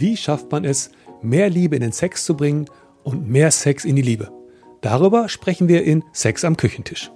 Wie 0.00 0.16
schafft 0.16 0.50
man 0.50 0.64
es, 0.64 0.90
mehr 1.20 1.50
Liebe 1.50 1.76
in 1.76 1.82
den 1.82 1.92
Sex 1.92 2.24
zu 2.24 2.34
bringen 2.34 2.64
und 3.04 3.28
mehr 3.28 3.50
Sex 3.50 3.84
in 3.84 3.96
die 3.96 4.02
Liebe? 4.02 4.32
Darüber 4.80 5.28
sprechen 5.28 5.68
wir 5.68 5.84
in 5.84 6.02
Sex 6.14 6.42
am 6.42 6.56
Küchentisch. 6.56 7.12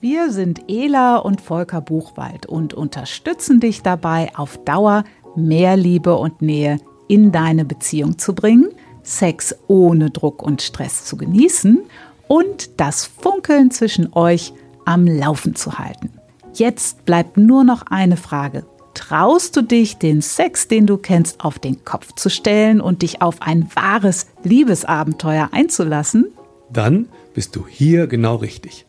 Wir 0.00 0.30
sind 0.30 0.62
Ela 0.68 1.16
und 1.16 1.40
Volker 1.40 1.80
Buchwald 1.80 2.46
und 2.46 2.72
unterstützen 2.72 3.58
dich 3.58 3.82
dabei, 3.82 4.30
auf 4.36 4.58
Dauer 4.64 5.02
mehr 5.34 5.76
Liebe 5.76 6.14
und 6.14 6.40
Nähe 6.40 6.78
in 7.08 7.32
deine 7.32 7.64
Beziehung 7.64 8.16
zu 8.16 8.32
bringen, 8.32 8.68
Sex 9.02 9.52
ohne 9.66 10.10
Druck 10.10 10.40
und 10.40 10.62
Stress 10.62 11.06
zu 11.06 11.16
genießen 11.16 11.80
und 12.28 12.78
das 12.80 13.06
Funkeln 13.06 13.72
zwischen 13.72 14.12
euch 14.12 14.52
am 14.84 15.04
Laufen 15.04 15.56
zu 15.56 15.80
halten. 15.80 16.12
Jetzt 16.54 17.04
bleibt 17.04 17.36
nur 17.36 17.64
noch 17.64 17.82
eine 17.90 18.16
Frage. 18.16 18.66
Traust 18.94 19.56
du 19.56 19.62
dich, 19.62 19.98
den 19.98 20.22
Sex, 20.22 20.68
den 20.68 20.86
du 20.86 20.96
kennst, 20.96 21.44
auf 21.44 21.58
den 21.58 21.84
Kopf 21.84 22.14
zu 22.14 22.28
stellen 22.28 22.80
und 22.80 23.02
dich 23.02 23.22
auf 23.22 23.42
ein 23.42 23.68
wahres 23.74 24.26
Liebesabenteuer 24.42 25.50
einzulassen? 25.52 26.26
Dann 26.72 27.08
bist 27.34 27.56
du 27.56 27.66
hier 27.66 28.06
genau 28.06 28.36
richtig. 28.36 28.86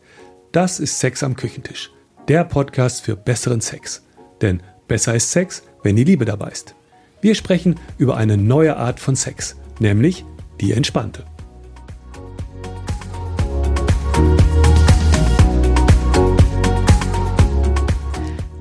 Das 0.52 0.80
ist 0.80 0.98
Sex 0.98 1.22
am 1.22 1.36
Küchentisch, 1.36 1.90
der 2.28 2.44
Podcast 2.44 3.02
für 3.02 3.16
besseren 3.16 3.60
Sex. 3.60 4.02
Denn 4.40 4.62
besser 4.88 5.14
ist 5.14 5.30
Sex, 5.30 5.62
wenn 5.82 5.96
die 5.96 6.04
Liebe 6.04 6.24
dabei 6.24 6.50
ist. 6.50 6.74
Wir 7.20 7.34
sprechen 7.34 7.76
über 7.98 8.16
eine 8.16 8.36
neue 8.36 8.76
Art 8.76 9.00
von 9.00 9.16
Sex, 9.16 9.56
nämlich 9.78 10.24
die 10.60 10.72
entspannte. 10.72 11.24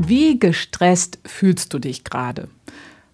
Wie 0.07 0.39
gestresst 0.39 1.19
fühlst 1.25 1.73
du 1.73 1.79
dich 1.79 2.03
gerade? 2.03 2.47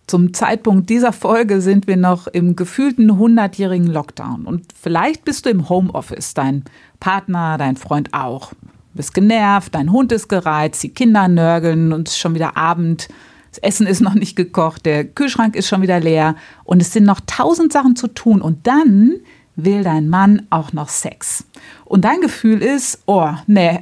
Zum 0.08 0.34
Zeitpunkt 0.34 0.90
dieser 0.90 1.12
Folge 1.12 1.59
sind 1.59 1.86
wir 1.86 1.98
noch 1.98 2.28
im 2.28 2.56
gefühlten 2.56 3.12
100-jährigen 3.12 3.88
Lockdown 3.88 4.45
und 4.45 4.67
vielleicht 4.80 5.25
bist 5.25 5.45
du 5.45 5.50
im 5.50 5.67
Homeoffice, 5.67 6.34
dein 6.34 6.64
Partner, 7.02 7.58
dein 7.58 7.75
Freund 7.75 8.14
auch. 8.14 8.52
Du 8.52 8.58
bist 8.94 9.14
genervt, 9.14 9.75
dein 9.75 9.92
Hund 9.92 10.14
ist 10.14 10.30
gereizt, 10.30 10.81
die 10.81 10.94
Kinder 10.94 11.28
nörgeln 11.28 11.92
und 11.92 12.08
es 12.08 12.14
ist 12.14 12.20
schon 12.20 12.36
wieder 12.36 12.56
Abend, 12.56 13.09
das 13.50 13.59
Essen 13.59 13.86
ist 13.86 14.00
noch 14.00 14.14
nicht 14.14 14.38
gekocht, 14.38 14.86
der 14.86 15.03
Kühlschrank 15.03 15.58
ist 15.58 15.67
schon 15.67 15.81
wieder 15.81 16.00
leer 16.00 16.38
und 16.64 16.81
es 16.81 16.94
sind 16.94 17.03
noch 17.03 17.19
tausend 17.28 17.73
Sachen 17.73 17.97
zu 17.97 18.08
tun 18.08 18.42
und 18.42 18.66
dann 18.66 19.17
will 19.58 19.84
dein 19.84 20.08
Mann 20.08 20.47
auch 20.52 20.72
noch 20.72 20.88
Sex. 20.88 21.44
Und 21.84 22.06
dein 22.06 22.22
Gefühl 22.22 22.62
ist, 22.62 23.02
oh, 23.08 23.31
nee, 23.45 23.81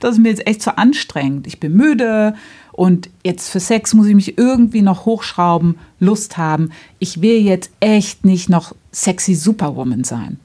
das 0.00 0.12
ist 0.12 0.18
mir 0.20 0.30
jetzt 0.30 0.46
echt 0.46 0.62
zu 0.62 0.76
anstrengend. 0.78 1.46
Ich 1.46 1.60
bin 1.60 1.74
müde 1.74 2.34
und 2.72 3.08
jetzt 3.22 3.50
für 3.50 3.60
Sex 3.60 3.94
muss 3.94 4.06
ich 4.06 4.14
mich 4.14 4.38
irgendwie 4.38 4.82
noch 4.82 5.04
hochschrauben, 5.04 5.78
Lust 6.00 6.36
haben. 6.36 6.70
Ich 6.98 7.22
will 7.22 7.38
jetzt 7.38 7.70
echt 7.80 8.24
nicht 8.24 8.48
noch 8.48 8.74
sexy 8.92 9.34
Superwoman 9.34 10.04
sein. 10.04 10.40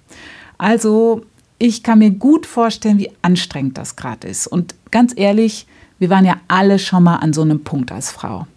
Also, 0.58 1.24
ich 1.58 1.84
kann 1.84 2.00
mir 2.00 2.12
gut 2.12 2.46
vorstellen, 2.46 3.00
wie 3.00 3.12
anstrengend 3.22 3.78
das 3.78 3.96
gerade 3.96 4.28
ist. 4.28 4.48
Und 4.48 4.76
ganz 4.92 5.14
ehrlich, 5.16 5.68
wir 5.98 6.10
waren 6.10 6.26
ja 6.26 6.38
alle 6.48 6.80
schon 6.80 7.04
mal 7.04 7.18
an 7.18 7.34
so 7.34 7.42
einem 7.42 7.64
Punkt 7.64 7.92
als 7.92 8.12
Frau. 8.12 8.48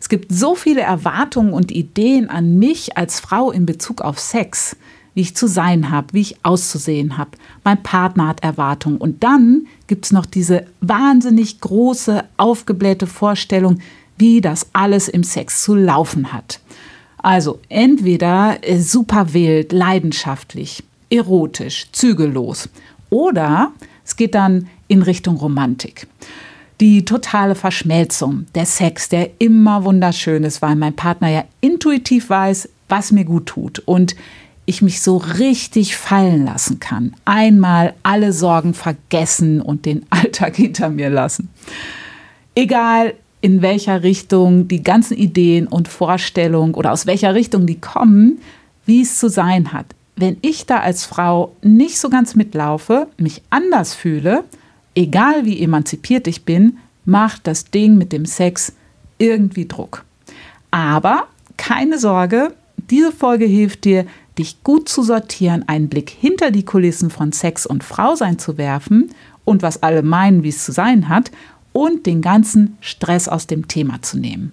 Es 0.00 0.08
gibt 0.08 0.30
so 0.30 0.54
viele 0.54 0.82
Erwartungen 0.82 1.52
und 1.52 1.72
Ideen 1.72 2.28
an 2.28 2.58
mich 2.58 2.96
als 2.98 3.20
Frau 3.20 3.50
in 3.50 3.64
Bezug 3.64 4.02
auf 4.02 4.18
Sex 4.18 4.76
wie 5.14 5.20
ich 5.20 5.36
zu 5.36 5.46
sein 5.46 5.90
habe, 5.90 6.08
wie 6.12 6.20
ich 6.20 6.44
auszusehen 6.44 7.16
habe. 7.16 7.30
Mein 7.62 7.82
Partner 7.82 8.28
hat 8.28 8.42
Erwartungen. 8.42 8.98
Und 8.98 9.22
dann 9.22 9.66
gibt 9.86 10.06
es 10.06 10.12
noch 10.12 10.26
diese 10.26 10.66
wahnsinnig 10.80 11.60
große, 11.60 12.24
aufgeblähte 12.36 13.06
Vorstellung, 13.06 13.78
wie 14.16 14.40
das 14.40 14.68
alles 14.72 15.08
im 15.08 15.24
Sex 15.24 15.62
zu 15.62 15.74
laufen 15.74 16.32
hat. 16.32 16.60
Also 17.18 17.60
entweder 17.68 18.58
äh, 18.62 18.78
super 18.78 19.32
wild, 19.32 19.72
leidenschaftlich, 19.72 20.84
erotisch, 21.10 21.86
zügellos 21.92 22.68
oder 23.08 23.72
es 24.04 24.16
geht 24.16 24.34
dann 24.34 24.68
in 24.88 25.02
Richtung 25.02 25.36
Romantik. 25.36 26.06
Die 26.80 27.04
totale 27.04 27.54
Verschmelzung, 27.54 28.46
der 28.54 28.66
Sex, 28.66 29.08
der 29.08 29.40
immer 29.40 29.84
wunderschön 29.84 30.44
ist, 30.44 30.60
weil 30.60 30.76
mein 30.76 30.94
Partner 30.94 31.28
ja 31.28 31.44
intuitiv 31.60 32.28
weiß, 32.28 32.68
was 32.88 33.12
mir 33.12 33.24
gut 33.24 33.46
tut. 33.46 33.78
Und 33.86 34.16
ich 34.66 34.82
mich 34.82 35.02
so 35.02 35.16
richtig 35.16 35.96
fallen 35.96 36.44
lassen 36.44 36.80
kann. 36.80 37.14
Einmal 37.24 37.94
alle 38.02 38.32
Sorgen 38.32 38.74
vergessen 38.74 39.60
und 39.60 39.86
den 39.86 40.06
Alltag 40.10 40.56
hinter 40.56 40.90
mir 40.90 41.10
lassen. 41.10 41.48
Egal 42.54 43.14
in 43.40 43.60
welcher 43.60 44.02
Richtung 44.02 44.68
die 44.68 44.82
ganzen 44.82 45.16
Ideen 45.18 45.66
und 45.66 45.88
Vorstellungen 45.88 46.74
oder 46.74 46.92
aus 46.92 47.06
welcher 47.06 47.34
Richtung 47.34 47.66
die 47.66 47.78
kommen, 47.78 48.40
wie 48.86 49.02
es 49.02 49.18
zu 49.18 49.28
sein 49.28 49.72
hat. 49.72 49.86
Wenn 50.16 50.38
ich 50.40 50.64
da 50.64 50.78
als 50.80 51.04
Frau 51.04 51.54
nicht 51.60 51.98
so 51.98 52.08
ganz 52.08 52.34
mitlaufe, 52.34 53.08
mich 53.18 53.42
anders 53.50 53.94
fühle, 53.94 54.44
egal 54.94 55.44
wie 55.44 55.60
emanzipiert 55.60 56.26
ich 56.26 56.44
bin, 56.44 56.78
macht 57.04 57.46
das 57.46 57.66
Ding 57.66 57.98
mit 57.98 58.12
dem 58.12 58.24
Sex 58.24 58.72
irgendwie 59.18 59.66
Druck. 59.66 60.04
Aber 60.70 61.24
keine 61.56 61.98
Sorge, 61.98 62.54
diese 62.90 63.12
Folge 63.12 63.44
hilft 63.44 63.84
dir, 63.84 64.06
dich 64.38 64.62
gut 64.62 64.88
zu 64.88 65.02
sortieren, 65.02 65.68
einen 65.68 65.88
Blick 65.88 66.10
hinter 66.10 66.50
die 66.50 66.64
Kulissen 66.64 67.10
von 67.10 67.32
Sex 67.32 67.66
und 67.66 67.84
Frausein 67.84 68.38
zu 68.38 68.58
werfen 68.58 69.10
und 69.44 69.62
was 69.62 69.82
alle 69.82 70.02
meinen, 70.02 70.42
wie 70.42 70.48
es 70.48 70.64
zu 70.64 70.72
sein 70.72 71.08
hat, 71.08 71.30
und 71.72 72.06
den 72.06 72.22
ganzen 72.22 72.78
Stress 72.80 73.28
aus 73.28 73.46
dem 73.46 73.66
Thema 73.68 74.00
zu 74.00 74.18
nehmen. 74.18 74.52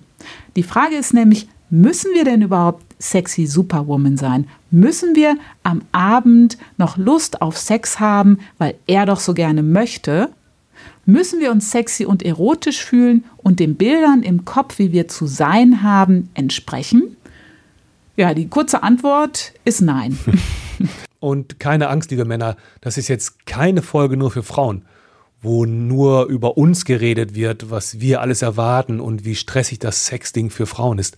Die 0.56 0.64
Frage 0.64 0.96
ist 0.96 1.14
nämlich, 1.14 1.48
müssen 1.70 2.12
wir 2.14 2.26
denn 2.26 2.42
überhaupt 2.42 2.84
sexy 3.00 3.46
Superwoman 3.46 4.18
sein? 4.18 4.48
Müssen 4.72 5.16
wir 5.16 5.38
am 5.64 5.84
Abend 5.92 6.58
noch 6.78 6.98
Lust 6.98 7.42
auf 7.42 7.58
Sex 7.58 8.00
haben, 8.00 8.40
weil 8.58 8.76
er 8.88 9.06
doch 9.06 9.20
so 9.20 9.34
gerne 9.34 9.64
möchte? 9.64 10.30
Müssen 11.06 11.40
wir 11.40 11.52
uns 11.52 11.72
sexy 11.72 12.06
und 12.06 12.24
erotisch 12.24 12.84
fühlen 12.84 13.24
und 13.38 13.60
den 13.60 13.76
Bildern 13.76 14.24
im 14.24 14.46
Kopf, 14.46 14.80
wie 14.80 14.92
wir 14.92 15.08
zu 15.08 15.28
sein 15.28 15.84
haben, 15.84 16.30
entsprechen? 16.34 17.16
Ja, 18.22 18.36
die 18.36 18.50
kurze 18.50 18.84
Antwort 18.84 19.52
ist 19.66 19.82
nein. 19.82 20.16
Und 21.20 21.60
keine 21.60 21.90
Angst, 21.90 22.12
liebe 22.12 22.24
Männer, 22.24 22.56
das 22.80 23.00
ist 23.00 23.08
jetzt 23.08 23.48
keine 23.48 23.82
Folge 23.82 24.16
nur 24.16 24.30
für 24.30 24.44
Frauen, 24.44 24.86
wo 25.42 25.66
nur 25.66 26.26
über 26.28 26.56
uns 26.56 26.86
geredet 26.86 27.34
wird, 27.34 27.72
was 27.72 28.00
wir 28.00 28.22
alles 28.22 28.44
erwarten 28.44 29.00
und 29.00 29.26
wie 29.26 29.34
stressig 29.34 29.80
das 29.80 30.06
Sexding 30.06 30.52
für 30.52 30.68
Frauen 30.68 31.00
ist, 31.00 31.18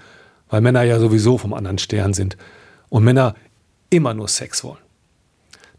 weil 0.49 0.61
Männer 0.61 0.83
ja 0.83 0.97
sowieso 0.97 1.37
vom 1.37 1.53
anderen 1.53 1.77
Stern 1.77 2.13
sind 2.13 2.37
und 2.87 3.03
Männer 3.03 3.35
immer 3.89 4.13
nur 4.13 4.29
Sex 4.29 4.63
wollen. 4.63 4.77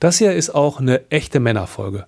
Das 0.01 0.19
hier 0.19 0.35
ist 0.35 0.55
auch 0.55 0.79
eine 0.79 1.11
echte 1.11 1.41
Männerfolge, 1.41 2.05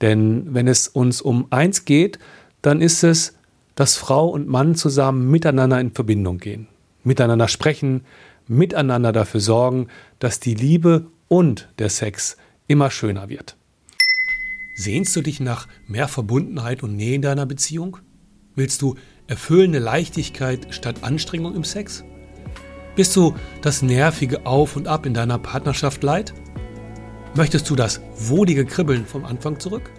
denn 0.00 0.54
wenn 0.54 0.66
es 0.66 0.88
uns 0.88 1.22
um 1.22 1.46
eins 1.50 1.84
geht, 1.84 2.18
dann 2.62 2.80
ist 2.80 3.04
es, 3.04 3.36
dass 3.76 3.94
Frau 3.94 4.26
und 4.28 4.48
Mann 4.48 4.74
zusammen 4.74 5.30
miteinander 5.30 5.78
in 5.78 5.92
Verbindung 5.92 6.38
gehen, 6.38 6.66
miteinander 7.04 7.46
sprechen, 7.46 8.00
miteinander 8.48 9.12
dafür 9.12 9.40
sorgen, 9.40 9.88
dass 10.18 10.40
die 10.40 10.54
Liebe 10.54 11.06
und 11.28 11.68
der 11.78 11.90
Sex 11.90 12.36
immer 12.66 12.90
schöner 12.90 13.28
wird. 13.28 13.56
Sehnst 14.74 15.16
du 15.16 15.22
dich 15.22 15.40
nach 15.40 15.68
mehr 15.86 16.08
Verbundenheit 16.08 16.82
und 16.82 16.96
Nähe 16.96 17.14
in 17.14 17.22
deiner 17.22 17.46
Beziehung? 17.46 17.98
Willst 18.54 18.82
du 18.82 18.96
erfüllende 19.26 19.78
Leichtigkeit 19.78 20.68
statt 20.70 20.96
Anstrengung 21.02 21.54
im 21.54 21.64
Sex? 21.64 22.04
Bist 22.94 23.14
du 23.16 23.34
das 23.62 23.82
nervige 23.82 24.46
Auf 24.46 24.76
und 24.76 24.88
Ab 24.88 25.06
in 25.06 25.14
deiner 25.14 25.38
Partnerschaft 25.38 26.02
leid? 26.02 26.32
Möchtest 27.34 27.68
du 27.68 27.76
das 27.76 28.00
wohlige 28.16 28.64
Kribbeln 28.64 29.06
vom 29.06 29.24
Anfang 29.24 29.60
zurück? 29.60 29.90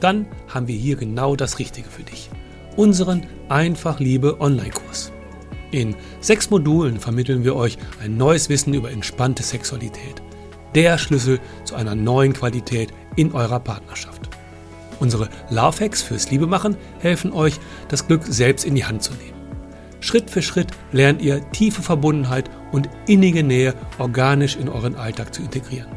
Dann 0.00 0.26
haben 0.48 0.68
wir 0.68 0.76
hier 0.76 0.96
genau 0.96 1.36
das 1.36 1.58
Richtige 1.58 1.88
für 1.88 2.02
dich. 2.02 2.30
Unseren 2.76 3.26
Einfach 3.48 4.00
Liebe 4.00 4.40
Online-Kurs. 4.40 5.12
In 5.72 5.96
sechs 6.20 6.50
Modulen 6.50 7.00
vermitteln 7.00 7.44
wir 7.44 7.56
euch 7.56 7.78
ein 8.02 8.18
neues 8.18 8.50
Wissen 8.50 8.74
über 8.74 8.90
entspannte 8.90 9.42
Sexualität. 9.42 10.22
Der 10.74 10.98
Schlüssel 10.98 11.40
zu 11.64 11.74
einer 11.74 11.94
neuen 11.94 12.34
Qualität 12.34 12.92
in 13.16 13.32
eurer 13.32 13.58
Partnerschaft. 13.58 14.28
Unsere 15.00 15.30
Love 15.48 15.82
Hacks 15.82 16.02
fürs 16.02 16.30
Liebemachen 16.30 16.76
helfen 17.00 17.32
euch, 17.32 17.58
das 17.88 18.06
Glück 18.06 18.22
selbst 18.26 18.66
in 18.66 18.74
die 18.74 18.84
Hand 18.84 19.02
zu 19.02 19.14
nehmen. 19.14 19.32
Schritt 20.00 20.28
für 20.28 20.42
Schritt 20.42 20.68
lernt 20.92 21.22
ihr 21.22 21.40
tiefe 21.52 21.80
Verbundenheit 21.80 22.50
und 22.70 22.90
innige 23.06 23.42
Nähe 23.42 23.74
organisch 23.98 24.56
in 24.56 24.68
euren 24.68 24.94
Alltag 24.94 25.34
zu 25.34 25.40
integrieren. 25.40 25.88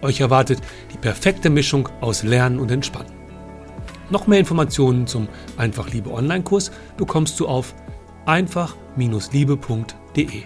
Euch 0.00 0.20
erwartet 0.20 0.60
die 0.94 0.98
perfekte 0.98 1.50
Mischung 1.50 1.90
aus 2.00 2.22
Lernen 2.22 2.58
und 2.58 2.70
Entspannen. 2.70 3.12
Noch 4.08 4.26
mehr 4.26 4.38
Informationen 4.38 5.06
zum 5.06 5.28
Einfach 5.58 5.90
Liebe 5.90 6.10
Online-Kurs 6.10 6.70
bekommst 6.96 7.38
du 7.40 7.46
auf 7.46 7.74
einfach-liebe.de. 8.28 10.42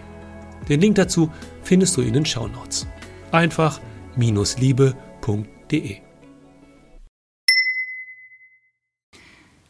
Den 0.69 0.81
Link 0.81 0.95
dazu 0.95 1.31
findest 1.63 1.97
du 1.97 2.03
in 2.03 2.13
den 2.15 2.25
Shownotes. 2.25 2.87
Einfach-liebe.de. 3.33 5.97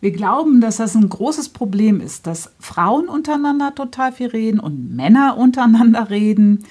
Wir 0.00 0.11
glauben, 0.11 0.61
dass 0.61 0.76
das 0.79 0.97
ein 0.97 1.09
großes 1.09 1.50
Problem 1.50 2.00
ist, 2.00 2.26
dass 2.26 2.50
Frauen 2.59 3.09
untereinander 3.09 3.73
total 3.75 4.11
viel 4.12 4.26
reden 4.26 4.59
und 4.59 4.94
Männer 4.94 5.37
untereinander 5.38 6.11
reden. 6.11 6.64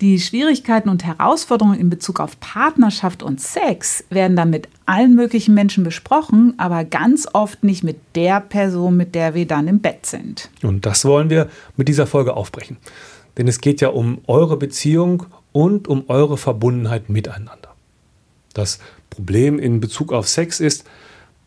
Die 0.00 0.18
Schwierigkeiten 0.18 0.88
und 0.88 1.04
Herausforderungen 1.04 1.78
in 1.78 1.88
Bezug 1.88 2.18
auf 2.18 2.38
Partnerschaft 2.40 3.22
und 3.22 3.40
Sex 3.40 4.04
werden 4.10 4.36
dann 4.36 4.50
mit 4.50 4.68
allen 4.86 5.14
möglichen 5.14 5.54
Menschen 5.54 5.84
besprochen, 5.84 6.54
aber 6.58 6.84
ganz 6.84 7.28
oft 7.32 7.62
nicht 7.62 7.84
mit 7.84 7.98
der 8.16 8.40
Person, 8.40 8.96
mit 8.96 9.14
der 9.14 9.34
wir 9.34 9.46
dann 9.46 9.68
im 9.68 9.78
Bett 9.78 10.04
sind. 10.04 10.50
Und 10.62 10.84
das 10.84 11.04
wollen 11.04 11.30
wir 11.30 11.48
mit 11.76 11.86
dieser 11.86 12.08
Folge 12.08 12.34
aufbrechen. 12.34 12.76
Denn 13.38 13.46
es 13.46 13.60
geht 13.60 13.80
ja 13.80 13.88
um 13.88 14.18
eure 14.26 14.56
Beziehung 14.56 15.26
und 15.52 15.86
um 15.86 16.04
eure 16.08 16.38
Verbundenheit 16.38 17.08
miteinander. 17.08 17.74
Das 18.52 18.80
Problem 19.10 19.58
in 19.60 19.80
Bezug 19.80 20.12
auf 20.12 20.28
Sex 20.28 20.58
ist, 20.58 20.84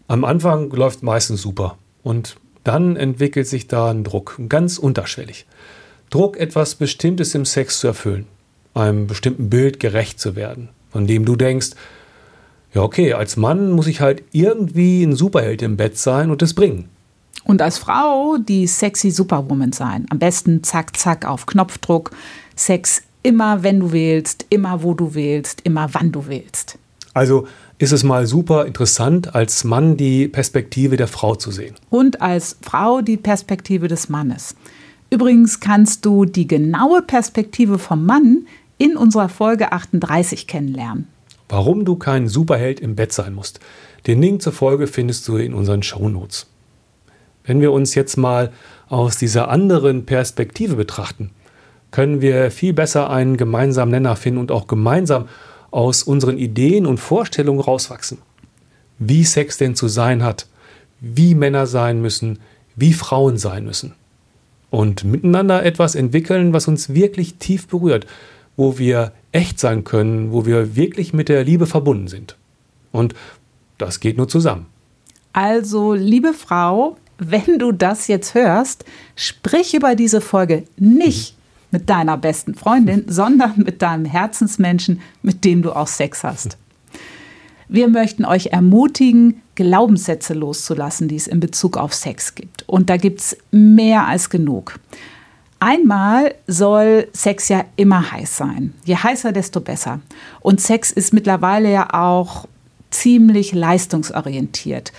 am 0.08 0.24
Anfang 0.24 0.70
läuft 0.72 1.04
meistens 1.04 1.42
super 1.42 1.78
und 2.02 2.38
dann 2.64 2.96
entwickelt 2.96 3.48
sich 3.48 3.68
da 3.68 3.92
ein 3.92 4.06
Druck, 4.06 4.40
ganz 4.48 4.78
unterschwellig. 4.78 5.46
Druck, 6.10 6.38
etwas 6.38 6.76
Bestimmtes 6.76 7.36
im 7.36 7.44
Sex 7.44 7.80
zu 7.80 7.88
erfüllen, 7.88 8.26
einem 8.77 9.07
bestimmten 9.07 9.50
Bild 9.50 9.79
gerecht 9.79 10.19
zu 10.19 10.35
werden, 10.35 10.69
von 10.91 11.07
dem 11.07 11.25
du 11.25 11.35
denkst, 11.35 11.71
ja 12.74 12.81
okay, 12.81 13.13
als 13.13 13.38
Mann 13.38 13.71
muss 13.71 13.88
ich 13.88 14.01
halt 14.01 14.24
irgendwie 14.31 15.03
ein 15.03 15.15
Superheld 15.15 15.62
im 15.62 15.77
Bett 15.77 15.97
sein 15.97 16.31
und 16.31 16.41
es 16.41 16.53
bringen. 16.53 16.89
Und 17.44 17.62
als 17.62 17.77
Frau 17.77 18.38
die 18.38 18.68
sexy 18.68 19.09
Superwoman 19.09 19.71
sein. 19.71 20.06
Am 20.09 20.19
besten 20.19 20.63
zack, 20.63 20.97
zack 20.97 21.25
auf 21.25 21.45
Knopfdruck. 21.45 22.12
Sex 22.56 23.03
immer, 23.24 23.63
wenn 23.63 23.79
du 23.79 23.91
willst, 23.94 24.45
immer, 24.50 24.83
wo 24.83 24.94
du 24.94 25.13
willst, 25.13 25.62
immer, 25.62 25.88
wann 25.94 26.12
du 26.12 26.27
willst. 26.27 26.77
Also 27.13 27.47
ist 27.79 27.94
es 27.94 28.03
mal 28.03 28.27
super 28.27 28.65
interessant, 28.65 29.33
als 29.33 29.63
Mann 29.63 29.97
die 29.97 30.27
Perspektive 30.27 30.97
der 30.97 31.07
Frau 31.07 31.35
zu 31.35 31.51
sehen. 31.51 31.75
Und 31.89 32.21
als 32.21 32.57
Frau 32.62 33.01
die 33.01 33.18
Perspektive 33.18 33.88
des 33.88 34.09
Mannes. 34.09 34.56
Übrigens 35.09 35.59
kannst 35.59 36.06
du 36.06 36.25
die 36.25 36.47
genaue 36.47 37.01
Perspektive 37.01 37.79
vom 37.79 38.06
Mann 38.06 38.45
in 38.77 38.95
unserer 38.97 39.29
Folge 39.29 39.71
38 39.71 40.47
kennenlernen. 40.47 41.07
Warum 41.50 41.85
du 41.85 41.95
kein 41.95 42.27
Superheld 42.27 42.79
im 42.79 42.95
Bett 42.95 43.13
sein 43.13 43.33
musst. 43.33 43.59
Den 44.06 44.21
Link 44.21 44.41
zur 44.41 44.53
Folge 44.53 44.88
findest 44.88 45.27
du 45.27 45.38
in 45.38 45.53
unseren 45.53 45.83
Shownotes. 45.83 46.47
Wenn 47.44 47.62
wir 47.62 47.71
uns 47.71 47.95
jetzt 47.95 48.18
mal 48.18 48.51
aus 48.89 49.18
dieser 49.18 49.50
anderen 49.50 50.06
Perspektive 50.06 50.75
betrachten, 50.75 51.31
können 51.91 52.21
wir 52.21 52.51
viel 52.51 52.74
besser 52.74 53.09
einen 53.09 53.38
gemeinsamen 53.38 53.91
Nenner 53.91 54.15
finden 54.15 54.39
und 54.39 54.51
auch 54.51 54.68
gemeinsam 54.68 55.27
aus 55.71 56.03
unseren 56.03 56.38
Ideen 56.38 56.85
und 56.85 57.00
Vorstellungen 57.00 57.62
rauswachsen. 57.62 58.19
Wie 59.00 59.24
Sex 59.24 59.57
denn 59.57 59.75
zu 59.75 59.88
sein 59.88 60.24
hat, 60.24 60.47
wie 61.00 61.35
Männer 61.35 61.68
sein 61.68 62.01
müssen, 62.01 62.39
wie 62.75 62.94
Frauen 62.94 63.38
sein 63.38 63.63
müssen. 63.65 63.94
Und 64.69 65.06
miteinander 65.06 65.63
etwas 65.63 65.95
entwickeln, 65.95 66.51
was 66.51 66.68
uns 66.68 66.94
wirklich 66.94 67.35
tief 67.35 67.68
berührt, 67.68 68.06
wo 68.57 68.77
wir 68.77 69.13
echt 69.31 69.59
sein 69.59 69.83
können, 69.86 70.31
wo 70.33 70.45
wir 70.45 70.75
wirklich 70.75 71.13
mit 71.13 71.30
der 71.30 71.45
Liebe 71.45 71.68
verbunden 71.68 72.07
sind. 72.07 72.36
Und 72.92 73.13
das 73.77 74.00
geht 74.00 74.18
nur 74.18 74.27
zusammen. 74.27 74.65
Also, 75.31 75.94
liebe 75.94 76.33
Frau, 76.33 76.98
wenn 77.19 77.59
du 77.59 77.71
das 77.71 78.07
jetzt 78.07 78.33
hörst, 78.33 78.83
sprich 79.15 79.74
über 79.74 79.95
diese 79.95 80.19
Folge 80.19 80.63
nicht 80.77 81.36
mit 81.71 81.89
deiner 81.89 82.18
besten 82.18 82.56
Freundin, 82.56 83.06
sondern 83.07 83.54
mit 83.57 83.81
deinem 83.81 84.06
Herzensmenschen, 84.06 85.01
mit 85.21 85.45
dem 85.45 85.62
du 85.62 85.71
auch 85.74 85.88
Sex 85.88 86.24
hast. 86.24 86.57
Wir 87.69 87.89
möchten 87.89 88.24
euch 88.24 88.48
ermutigen, 88.48 89.42
Glaubenssätze 89.56 90.33
loszulassen, 90.33 91.07
die 91.07 91.18
es 91.18 91.27
in 91.27 91.39
Bezug 91.39 91.75
auf 91.77 91.94
Sex 91.94 92.33
gibt. 92.33 92.63
Und 92.68 92.89
da 92.89 92.98
gibt 92.98 93.19
es 93.19 93.38
mehr 93.51 94.07
als 94.07 94.30
genug. 94.30 94.80
Einmal 95.59 96.36
soll 96.45 97.07
Sex 97.13 97.50
ja 97.50 97.65
immer 97.75 98.12
heiß 98.12 98.38
sein. 98.38 98.74
Je 98.86 98.95
heißer, 98.95 99.31
desto 99.31 99.59
besser. 99.59 100.00
Und 100.39 100.62
Sex 100.62 100.92
ist 100.92 101.13
mittlerweile 101.13 101.71
ja 101.71 101.94
auch 101.94 102.48
ziemlich 102.92 103.54
leistungsorientiert. 103.54 104.94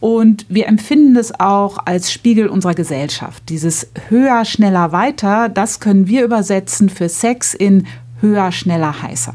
Und 0.00 0.46
wir 0.48 0.66
empfinden 0.66 1.16
es 1.16 1.38
auch 1.38 1.78
als 1.86 2.12
Spiegel 2.12 2.48
unserer 2.48 2.74
Gesellschaft. 2.74 3.44
Dieses 3.48 3.86
höher, 4.08 4.44
schneller, 4.44 4.92
weiter, 4.92 5.48
das 5.48 5.80
können 5.80 6.08
wir 6.08 6.24
übersetzen 6.24 6.88
für 6.88 7.08
Sex 7.08 7.54
in 7.54 7.86
höher, 8.20 8.52
schneller, 8.52 9.02
heißer. 9.02 9.34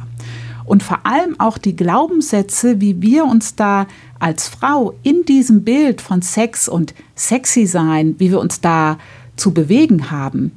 Und 0.65 0.83
vor 0.83 1.06
allem 1.06 1.39
auch 1.39 1.57
die 1.57 1.77
Glaubenssätze, 1.77 2.81
wie 2.81 3.01
wir 3.01 3.23
uns 3.23 3.56
da 3.56 3.88
als 4.19 4.50
Frau 4.50 4.94
in 5.03 5.23
diesem 5.23 5.63
Bild 5.63 6.01
von 6.01 6.21
Sex 6.21 6.68
und 6.68 6.94
sexy 7.15 7.65
sein, 7.65 8.15
wie 8.18 8.31
wir 8.31 8.41
uns 8.41 8.59
da 8.59 8.97
zu 9.38 9.53
bewegen 9.53 10.12
haben. 10.12 10.51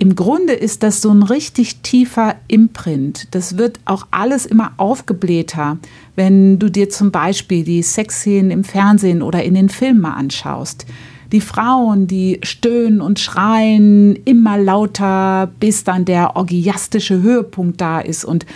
Im 0.00 0.14
Grunde 0.14 0.52
ist 0.52 0.84
das 0.84 1.02
so 1.02 1.10
ein 1.10 1.24
richtig 1.24 1.80
tiefer 1.82 2.36
Imprint. 2.46 3.26
Das 3.32 3.58
wird 3.58 3.80
auch 3.84 4.06
alles 4.12 4.46
immer 4.46 4.72
aufgeblähter, 4.76 5.78
wenn 6.14 6.60
du 6.60 6.70
dir 6.70 6.88
zum 6.88 7.10
Beispiel 7.10 7.64
die 7.64 7.82
Sexszenen 7.82 8.52
im 8.52 8.62
Fernsehen 8.62 9.22
oder 9.22 9.42
in 9.42 9.54
den 9.54 9.68
Filmen 9.68 10.00
mal 10.00 10.14
anschaust. 10.14 10.86
Die 11.32 11.40
Frauen, 11.40 12.06
die 12.06 12.38
stöhnen 12.44 13.00
und 13.00 13.18
schreien 13.18 14.14
immer 14.24 14.56
lauter, 14.56 15.50
bis 15.58 15.82
dann 15.82 16.04
der 16.04 16.36
orgiastische 16.36 17.20
Höhepunkt 17.20 17.80
da 17.80 17.98
ist 17.98 18.24
und 18.24 18.46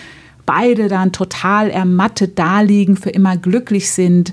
beide 0.46 0.86
dann 0.88 1.10
total 1.10 1.70
ermattet 1.70 2.38
daliegen, 2.38 2.96
für 2.96 3.10
immer 3.10 3.36
glücklich 3.36 3.90
sind. 3.90 4.32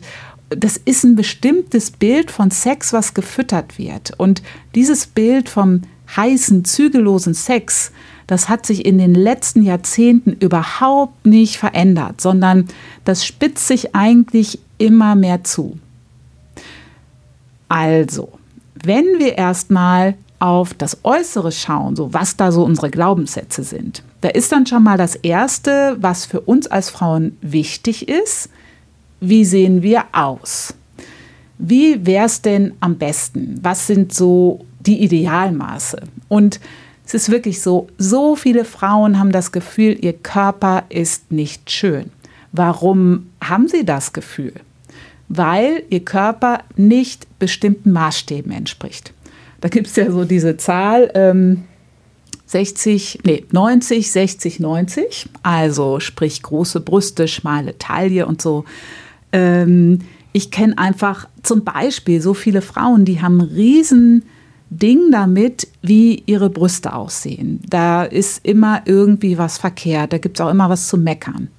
Das 0.50 0.78
ist 0.78 1.04
ein 1.04 1.16
bestimmtes 1.16 1.90
Bild 1.92 2.30
von 2.30 2.52
Sex, 2.52 2.94
was 2.94 3.14
gefüttert 3.16 3.80
wird. 3.80 4.14
Und 4.18 4.42
dieses 4.76 5.08
Bild 5.08 5.50
vom 5.50 5.82
heißen, 6.16 6.66
zügellosen 6.66 7.34
Sex, 7.34 7.92
das 8.28 8.48
hat 8.48 8.66
sich 8.66 8.86
in 8.86 8.98
den 8.98 9.16
letzten 9.16 9.64
Jahrzehnten 9.64 10.34
überhaupt 10.34 11.26
nicht 11.26 11.58
verändert, 11.58 12.22
sondern 12.22 12.68
das 13.04 13.26
spitzt 13.26 13.68
sich 13.68 13.96
eigentlich 13.96 14.60
immer 14.78 15.16
mehr 15.16 15.44
zu. 15.44 15.80
Also, 17.68 18.30
wenn 18.84 19.06
wir 19.18 19.38
erstmal 19.38 20.16
auf 20.40 20.74
das 20.74 21.00
Äußere 21.04 21.52
schauen, 21.52 21.96
so 21.96 22.14
was 22.14 22.38
da 22.38 22.52
so 22.52 22.64
unsere 22.64 22.90
Glaubenssätze 22.90 23.64
sind, 23.64 24.04
da 24.22 24.30
ist 24.30 24.52
dann 24.52 24.66
schon 24.66 24.84
mal 24.84 24.98
das 24.98 25.16
Erste, 25.16 25.98
was 26.00 26.26
für 26.26 26.42
uns 26.42 26.68
als 26.68 26.90
Frauen 26.90 27.38
wichtig 27.42 28.08
ist, 28.08 28.50
wie 29.20 29.44
sehen 29.44 29.82
wir 29.82 30.06
aus? 30.12 30.74
Wie 31.58 32.06
wäre 32.06 32.26
es 32.26 32.42
denn 32.42 32.74
am 32.80 32.98
besten? 32.98 33.60
Was 33.62 33.88
sind 33.88 34.14
so 34.14 34.66
die 34.80 35.04
Idealmaße. 35.04 36.02
Und 36.28 36.60
es 37.06 37.14
ist 37.14 37.32
wirklich 37.32 37.62
so, 37.62 37.88
so 37.98 38.36
viele 38.36 38.66
Frauen 38.66 39.20
haben 39.20 39.32
das 39.32 39.52
Gefühl, 39.52 39.98
ihr 40.00 40.14
Körper 40.14 40.84
ist 40.90 41.32
nicht 41.32 41.72
schön. 41.72 42.12
Warum 42.52 43.30
haben 43.44 43.68
sie 43.68 43.86
das 43.86 44.14
Gefühl? 44.14 44.54
Weil 45.28 45.84
ihr 45.90 46.06
Körper 46.06 46.60
nicht 46.76 47.28
bestimmten 47.40 47.92
Maßstäben 47.92 48.52
entspricht. 48.52 49.14
Da 49.62 49.70
gibt 49.70 49.88
es 49.88 49.96
ja 49.96 50.12
so 50.12 50.24
diese 50.24 50.58
Zahl 50.58 51.12
ähm, 51.14 51.64
60, 52.46 53.20
nee, 53.24 53.46
90, 53.52 54.12
60, 54.12 54.60
90. 54.60 55.30
Also 55.44 56.00
sprich 56.00 56.42
große 56.42 56.80
Brüste, 56.80 57.28
schmale 57.28 57.78
Taille 57.78 58.26
und 58.26 58.42
so. 58.42 58.66
Ähm, 59.32 60.00
ich 60.32 60.50
kenne 60.52 60.78
einfach 60.78 61.28
zum 61.44 61.64
Beispiel 61.64 62.22
so 62.22 62.34
viele 62.34 62.62
Frauen, 62.62 63.06
die 63.06 63.22
haben 63.22 63.42
riesen 63.42 64.24
Ding 64.70 65.12
damit, 65.12 65.68
wie 65.82 66.24
ihre 66.26 66.50
Brüste 66.50 66.94
aussehen. 66.94 67.60
Da 67.68 68.04
ist 68.04 68.46
immer 68.46 68.82
irgendwie 68.86 69.38
was 69.38 69.58
verkehrt, 69.58 70.14
da 70.14 70.18
gibt 70.18 70.40
es 70.40 70.46
auch 70.46 70.52
immer 70.52 70.70
was 70.70 70.88
zu 70.88 70.98
meckern. 70.98 71.50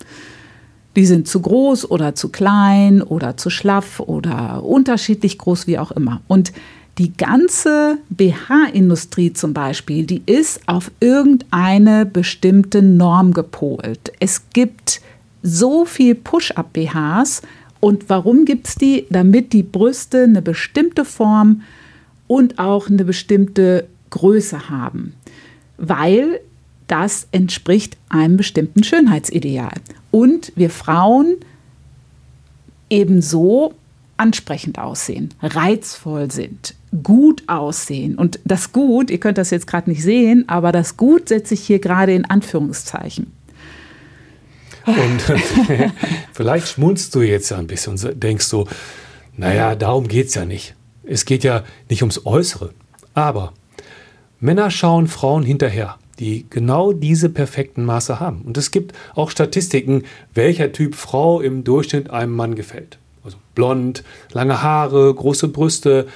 Die 0.97 1.07
sind 1.07 1.29
zu 1.29 1.41
groß 1.41 1.91
oder 1.91 2.15
zu 2.15 2.31
klein 2.31 3.03
oder 3.03 3.37
zu 3.37 3.51
schlaff 3.51 4.01
oder 4.01 4.65
unterschiedlich 4.65 5.39
groß, 5.39 5.67
wie 5.67 5.79
auch 5.79 5.93
immer. 5.93 6.21
Und 6.27 6.53
die 6.99 7.17
ganze 7.17 7.99
BH-Industrie 8.11 9.33
zum 9.33 9.55
Beispiel, 9.55 10.05
die 10.05 10.23
ist 10.27 10.61
auf 10.67 10.91
irgendeine 11.01 12.05
bestimmte 12.07 12.83
Norm 12.83 13.33
gepolt. 13.33 14.13
Es 14.19 14.51
gibt 14.53 15.01
so 15.43 15.85
viel 15.85 16.15
Push-up-BHs. 16.15 17.43
Und 17.79 18.11
warum 18.11 18.45
gibt 18.45 18.69
es 18.69 18.75
die? 18.75 19.07
Damit 19.09 19.53
die 19.53 19.63
Brüste 19.63 20.25
eine 20.25 20.43
bestimmte 20.43 21.05
Form 21.05 21.63
und 22.31 22.61
auch 22.61 22.89
eine 22.89 23.05
bestimmte 23.05 23.89
Größe 24.11 24.71
haben, 24.71 25.15
weil 25.79 26.39
das 26.87 27.27
entspricht 27.33 27.97
einem 28.09 28.37
bestimmten 28.37 28.85
Schönheitsideal. 28.85 29.73
Und 30.13 30.53
wir 30.55 30.71
Frauen 30.71 31.39
ebenso 32.89 33.75
ansprechend 34.17 34.79
aussehen, 34.79 35.35
reizvoll 35.43 36.31
sind, 36.31 36.77
gut 37.03 37.43
aussehen. 37.49 38.15
Und 38.15 38.39
das 38.45 38.71
Gut, 38.71 39.11
ihr 39.11 39.19
könnt 39.19 39.37
das 39.37 39.51
jetzt 39.51 39.67
gerade 39.67 39.91
nicht 39.91 40.05
sehen, 40.05 40.45
aber 40.47 40.71
das 40.71 40.97
Gut 40.97 41.31
setze 41.31 41.55
ich 41.55 41.63
hier 41.63 41.81
gerade 41.81 42.15
in 42.15 42.27
Anführungszeichen. 42.27 43.33
Und 44.87 45.23
vielleicht 46.33 46.69
schmunzt 46.69 47.13
du 47.17 47.23
jetzt 47.23 47.51
ja 47.51 47.59
ein 47.59 47.67
bisschen 47.67 47.95
und 47.95 48.23
denkst 48.23 48.47
so, 48.47 48.69
naja, 49.37 49.75
darum 49.75 50.07
geht 50.07 50.29
es 50.29 50.35
ja 50.37 50.45
nicht. 50.45 50.77
Es 51.11 51.25
geht 51.25 51.43
ja 51.43 51.65
nicht 51.89 52.03
ums 52.03 52.25
Äußere. 52.25 52.71
Aber 53.15 53.53
Männer 54.39 54.71
schauen 54.71 55.09
Frauen 55.09 55.43
hinterher, 55.43 55.99
die 56.21 56.47
genau 56.49 56.93
diese 56.93 57.29
perfekten 57.29 57.85
Maße 57.85 58.21
haben. 58.21 58.43
Und 58.43 58.57
es 58.57 58.71
gibt 58.71 58.95
auch 59.17 59.31
Statistiken, 59.31 60.05
welcher 60.35 60.71
Typ 60.71 60.95
Frau 60.95 61.41
im 61.41 61.65
Durchschnitt 61.65 62.11
einem 62.11 62.33
Mann 62.37 62.55
gefällt. 62.55 62.99
Also 63.25 63.39
blond, 63.57 64.05
lange 64.33 64.63
Haare, 64.63 65.13
große 65.13 65.49
Brüste. 65.49 66.07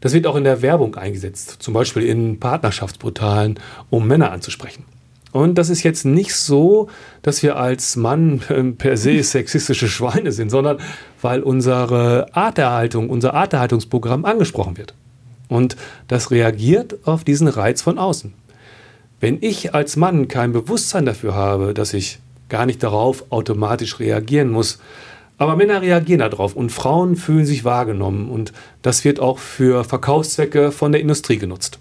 Das 0.00 0.12
wird 0.12 0.26
auch 0.26 0.36
in 0.36 0.44
der 0.44 0.60
Werbung 0.60 0.96
eingesetzt, 0.96 1.56
zum 1.60 1.72
Beispiel 1.72 2.02
in 2.02 2.38
Partnerschaftsportalen, 2.38 3.58
um 3.88 4.06
Männer 4.06 4.32
anzusprechen. 4.32 4.84
Und 5.32 5.56
das 5.56 5.70
ist 5.70 5.82
jetzt 5.82 6.04
nicht 6.04 6.34
so, 6.34 6.88
dass 7.22 7.42
wir 7.42 7.56
als 7.56 7.96
Mann 7.96 8.42
ähm, 8.50 8.76
per 8.76 8.96
se 8.96 9.22
sexistische 9.22 9.88
Schweine 9.88 10.30
sind, 10.30 10.50
sondern 10.50 10.78
weil 11.20 11.42
unsere 11.42 12.28
Arterhaltung, 12.34 13.08
unser 13.10 13.34
Arterhaltungsprogramm 13.34 14.24
angesprochen 14.24 14.76
wird. 14.76 14.94
Und 15.48 15.76
das 16.06 16.30
reagiert 16.30 17.06
auf 17.06 17.24
diesen 17.24 17.48
Reiz 17.48 17.82
von 17.82 17.98
außen. 17.98 18.34
Wenn 19.20 19.38
ich 19.40 19.74
als 19.74 19.96
Mann 19.96 20.28
kein 20.28 20.52
Bewusstsein 20.52 21.06
dafür 21.06 21.34
habe, 21.34 21.74
dass 21.74 21.94
ich 21.94 22.18
gar 22.48 22.66
nicht 22.66 22.82
darauf 22.82 23.24
automatisch 23.30 23.98
reagieren 24.00 24.50
muss, 24.50 24.78
aber 25.38 25.56
Männer 25.56 25.80
reagieren 25.82 26.20
darauf 26.20 26.54
und 26.54 26.70
Frauen 26.70 27.16
fühlen 27.16 27.46
sich 27.46 27.64
wahrgenommen 27.64 28.30
und 28.30 28.52
das 28.82 29.04
wird 29.04 29.18
auch 29.18 29.38
für 29.38 29.84
Verkaufszwecke 29.84 30.72
von 30.72 30.92
der 30.92 31.00
Industrie 31.00 31.38
genutzt. 31.38 31.78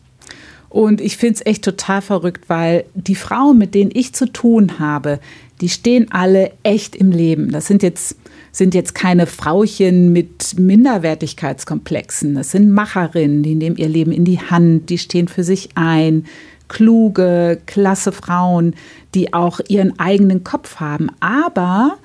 Und 0.71 1.01
ich 1.01 1.17
finde 1.17 1.35
es 1.35 1.45
echt 1.45 1.65
total 1.65 2.01
verrückt, 2.01 2.45
weil 2.47 2.85
die 2.95 3.15
Frauen, 3.15 3.57
mit 3.57 3.75
denen 3.75 3.91
ich 3.93 4.13
zu 4.13 4.25
tun 4.25 4.79
habe, 4.79 5.19
die 5.59 5.67
stehen 5.67 6.09
alle 6.11 6.53
echt 6.63 6.95
im 6.95 7.11
Leben. 7.11 7.51
Das 7.51 7.67
sind 7.67 7.83
jetzt, 7.83 8.15
sind 8.53 8.73
jetzt 8.73 8.95
keine 8.95 9.27
Frauchen 9.27 10.13
mit 10.13 10.57
Minderwertigkeitskomplexen. 10.57 12.35
Das 12.35 12.51
sind 12.51 12.71
Macherinnen, 12.71 13.43
die 13.43 13.55
nehmen 13.55 13.75
ihr 13.75 13.89
Leben 13.89 14.13
in 14.13 14.23
die 14.23 14.39
Hand, 14.39 14.89
die 14.89 14.97
stehen 14.97 15.27
für 15.27 15.43
sich 15.43 15.71
ein. 15.75 16.25
Kluge, 16.69 17.59
klasse 17.65 18.13
Frauen, 18.13 18.73
die 19.13 19.33
auch 19.33 19.59
ihren 19.67 19.99
eigenen 19.99 20.45
Kopf 20.45 20.77
haben. 20.77 21.09
Aber 21.19 21.97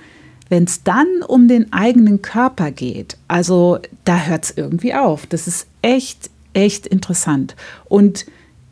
wenn 0.49 0.65
es 0.65 0.83
dann 0.83 1.07
um 1.25 1.47
den 1.47 1.73
eigenen 1.73 2.21
Körper 2.21 2.73
geht, 2.73 3.17
also 3.29 3.79
da 4.05 4.25
hört 4.25 4.47
es 4.47 4.51
irgendwie 4.57 4.93
auf. 4.93 5.25
Das 5.27 5.47
ist 5.47 5.69
echt, 5.83 6.31
echt 6.53 6.89
interessant. 6.89 7.55
Und 7.85 8.27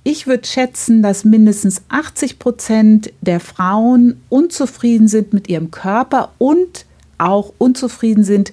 ich 0.05 0.27
würde 0.27 0.47
schätzen, 0.47 1.03
dass 1.03 1.25
mindestens 1.25 1.83
80 1.89 2.39
Prozent 2.39 3.13
der 3.23 3.41
Frauen 3.41 4.21
unzufrieden 4.29 5.09
sind 5.09 5.33
mit 5.33 5.49
ihrem 5.49 5.71
Körper 5.71 6.33
und 6.39 6.85
auch 7.17 7.55
unzufrieden 7.57 8.23
sind 8.23 8.53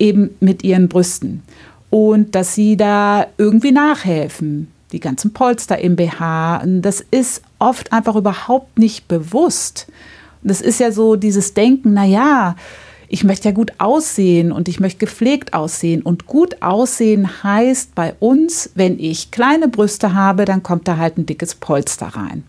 eben 0.00 0.30
mit 0.40 0.64
ihren 0.64 0.88
Brüsten. 0.88 1.42
Und 1.90 2.34
dass 2.34 2.54
sie 2.54 2.76
da 2.76 3.26
irgendwie 3.38 3.72
nachhelfen. 3.72 4.68
Die 4.90 5.00
ganzen 5.00 5.32
Polster 5.32 5.78
im 5.78 5.94
BH. 5.94 6.64
Das 6.80 7.04
ist 7.12 7.42
oft 7.60 7.92
einfach 7.92 8.16
überhaupt 8.16 8.76
nicht 8.76 9.06
bewusst. 9.06 9.86
Das 10.42 10.60
ist 10.60 10.80
ja 10.80 10.90
so 10.90 11.14
dieses 11.14 11.54
Denken, 11.54 11.94
naja, 11.94 12.56
ich 13.12 13.24
möchte 13.24 13.48
ja 13.48 13.54
gut 13.54 13.72
aussehen 13.78 14.52
und 14.52 14.68
ich 14.68 14.78
möchte 14.78 15.00
gepflegt 15.00 15.52
aussehen. 15.52 16.00
Und 16.02 16.26
gut 16.26 16.62
aussehen 16.62 17.42
heißt 17.42 17.96
bei 17.96 18.14
uns, 18.20 18.70
wenn 18.76 19.00
ich 19.00 19.32
kleine 19.32 19.66
Brüste 19.66 20.14
habe, 20.14 20.44
dann 20.44 20.62
kommt 20.62 20.86
da 20.86 20.96
halt 20.96 21.18
ein 21.18 21.26
dickes 21.26 21.56
Polster 21.56 22.06
rein. 22.06 22.44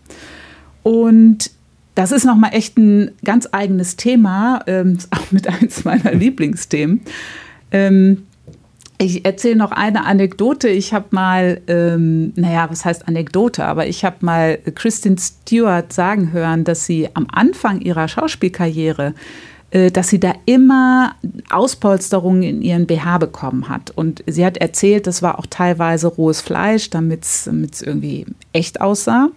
Und 0.84 1.50
das 1.96 2.12
ist 2.12 2.24
nochmal 2.24 2.54
echt 2.54 2.78
ein 2.78 3.10
ganz 3.24 3.48
eigenes 3.50 3.96
Thema, 3.96 4.62
ähm, 4.68 4.98
auch 5.10 5.32
mit 5.32 5.48
eins 5.48 5.84
meiner 5.84 6.12
Lieblingsthemen. 6.14 7.00
Ähm, 7.72 8.22
ich 8.98 9.24
erzähle 9.24 9.56
noch 9.56 9.72
eine 9.72 10.04
Anekdote. 10.04 10.68
Ich 10.68 10.94
habe 10.94 11.06
mal, 11.10 11.60
ähm, 11.66 12.34
naja, 12.36 12.70
was 12.70 12.84
heißt 12.84 13.08
Anekdote, 13.08 13.64
aber 13.64 13.88
ich 13.88 14.04
habe 14.04 14.18
mal 14.20 14.58
Kristen 14.76 15.18
Stewart 15.18 15.92
sagen 15.92 16.30
hören, 16.30 16.62
dass 16.62 16.86
sie 16.86 17.08
am 17.14 17.26
Anfang 17.32 17.80
ihrer 17.80 18.06
Schauspielkarriere 18.06 19.14
dass 19.72 20.08
sie 20.08 20.20
da 20.20 20.34
immer 20.44 21.14
Auspolsterungen 21.50 22.42
in 22.42 22.62
ihren 22.62 22.86
BH 22.86 23.18
bekommen 23.18 23.68
hat. 23.68 23.90
Und 23.90 24.22
sie 24.26 24.44
hat 24.44 24.58
erzählt, 24.58 25.06
das 25.06 25.22
war 25.22 25.38
auch 25.38 25.46
teilweise 25.48 26.08
rohes 26.08 26.40
Fleisch, 26.42 26.90
damit 26.90 27.24
es 27.24 27.82
irgendwie 27.82 28.26
echt 28.52 28.80
aussah. 28.80 29.30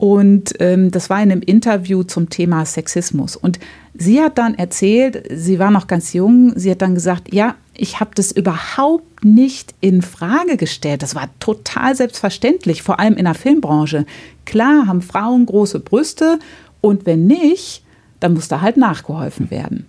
Und 0.00 0.54
ähm, 0.60 0.90
das 0.90 1.10
war 1.10 1.22
in 1.22 1.30
einem 1.30 1.42
Interview 1.42 2.04
zum 2.04 2.30
Thema 2.30 2.64
Sexismus. 2.64 3.36
Und 3.36 3.58
sie 3.92 4.22
hat 4.22 4.38
dann 4.38 4.54
erzählt, 4.54 5.24
sie 5.30 5.58
war 5.58 5.70
noch 5.70 5.88
ganz 5.88 6.14
jung, 6.14 6.52
sie 6.56 6.70
hat 6.70 6.80
dann 6.80 6.94
gesagt, 6.94 7.34
ja, 7.34 7.54
ich 7.76 8.00
habe 8.00 8.12
das 8.14 8.32
überhaupt 8.32 9.24
nicht 9.24 9.74
in 9.80 10.00
Frage 10.00 10.56
gestellt. 10.56 11.02
Das 11.02 11.14
war 11.14 11.28
total 11.38 11.94
selbstverständlich, 11.96 12.82
vor 12.82 12.98
allem 12.98 13.14
in 13.14 13.26
der 13.26 13.34
Filmbranche. 13.34 14.06
Klar 14.46 14.86
haben 14.86 15.02
Frauen 15.02 15.44
große 15.44 15.80
Brüste 15.80 16.38
und 16.80 17.04
wenn 17.04 17.26
nicht, 17.26 17.82
dann 18.20 18.34
muss 18.34 18.48
da 18.48 18.60
halt 18.60 18.76
nachgeholfen 18.76 19.50
werden. 19.50 19.86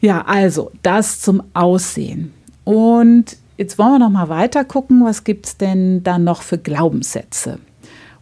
Ja, 0.00 0.22
also 0.22 0.70
das 0.82 1.20
zum 1.20 1.42
Aussehen. 1.54 2.32
Und 2.64 3.36
jetzt 3.56 3.78
wollen 3.78 3.92
wir 3.92 3.98
noch 3.98 4.10
mal 4.10 4.28
weiter 4.28 4.64
gucken, 4.64 5.04
was 5.04 5.24
gibt 5.24 5.46
es 5.46 5.56
denn 5.56 6.02
da 6.02 6.18
noch 6.18 6.42
für 6.42 6.58
Glaubenssätze? 6.58 7.58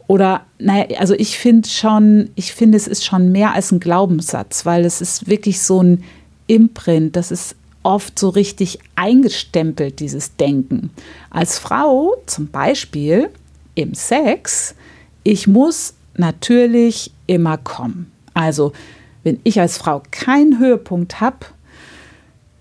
Oder, 0.07 0.43
naja, 0.59 0.99
also 0.99 1.15
ich 1.15 1.39
finde 1.39 1.69
schon, 1.69 2.31
ich 2.35 2.53
finde, 2.53 2.77
es 2.77 2.89
ist 2.89 3.05
schon 3.05 3.31
mehr 3.31 3.55
als 3.55 3.71
ein 3.71 3.81
Glaubenssatz, 3.81 4.67
weil 4.67 4.85
es 4.85 5.01
ist 5.01 5.29
wirklich 5.29 5.63
so 5.63 5.83
ein 5.83 6.03
Imprint, 6.49 7.15
das 7.15 7.31
ist 7.31 7.55
oft 7.83 8.19
so 8.19 8.29
richtig 8.29 8.81
eingestempelt, 8.97 10.01
dieses 10.01 10.37
Denken. 10.37 10.91
Als 11.31 11.59
Frau 11.59 12.17
zum 12.27 12.49
Beispiel 12.49 13.31
im 13.75 13.95
Sex, 13.95 14.75
ich 15.23 15.47
muss 15.47 15.95
natürlich 16.15 17.13
immer 17.27 17.57
kommen. 17.57 18.11
Also, 18.35 18.73
wenn 19.23 19.41
ich 19.45 19.61
als 19.61 19.79
Frau 19.79 20.03
keinen 20.11 20.59
Höhepunkt 20.59 21.21
habe, 21.21 21.47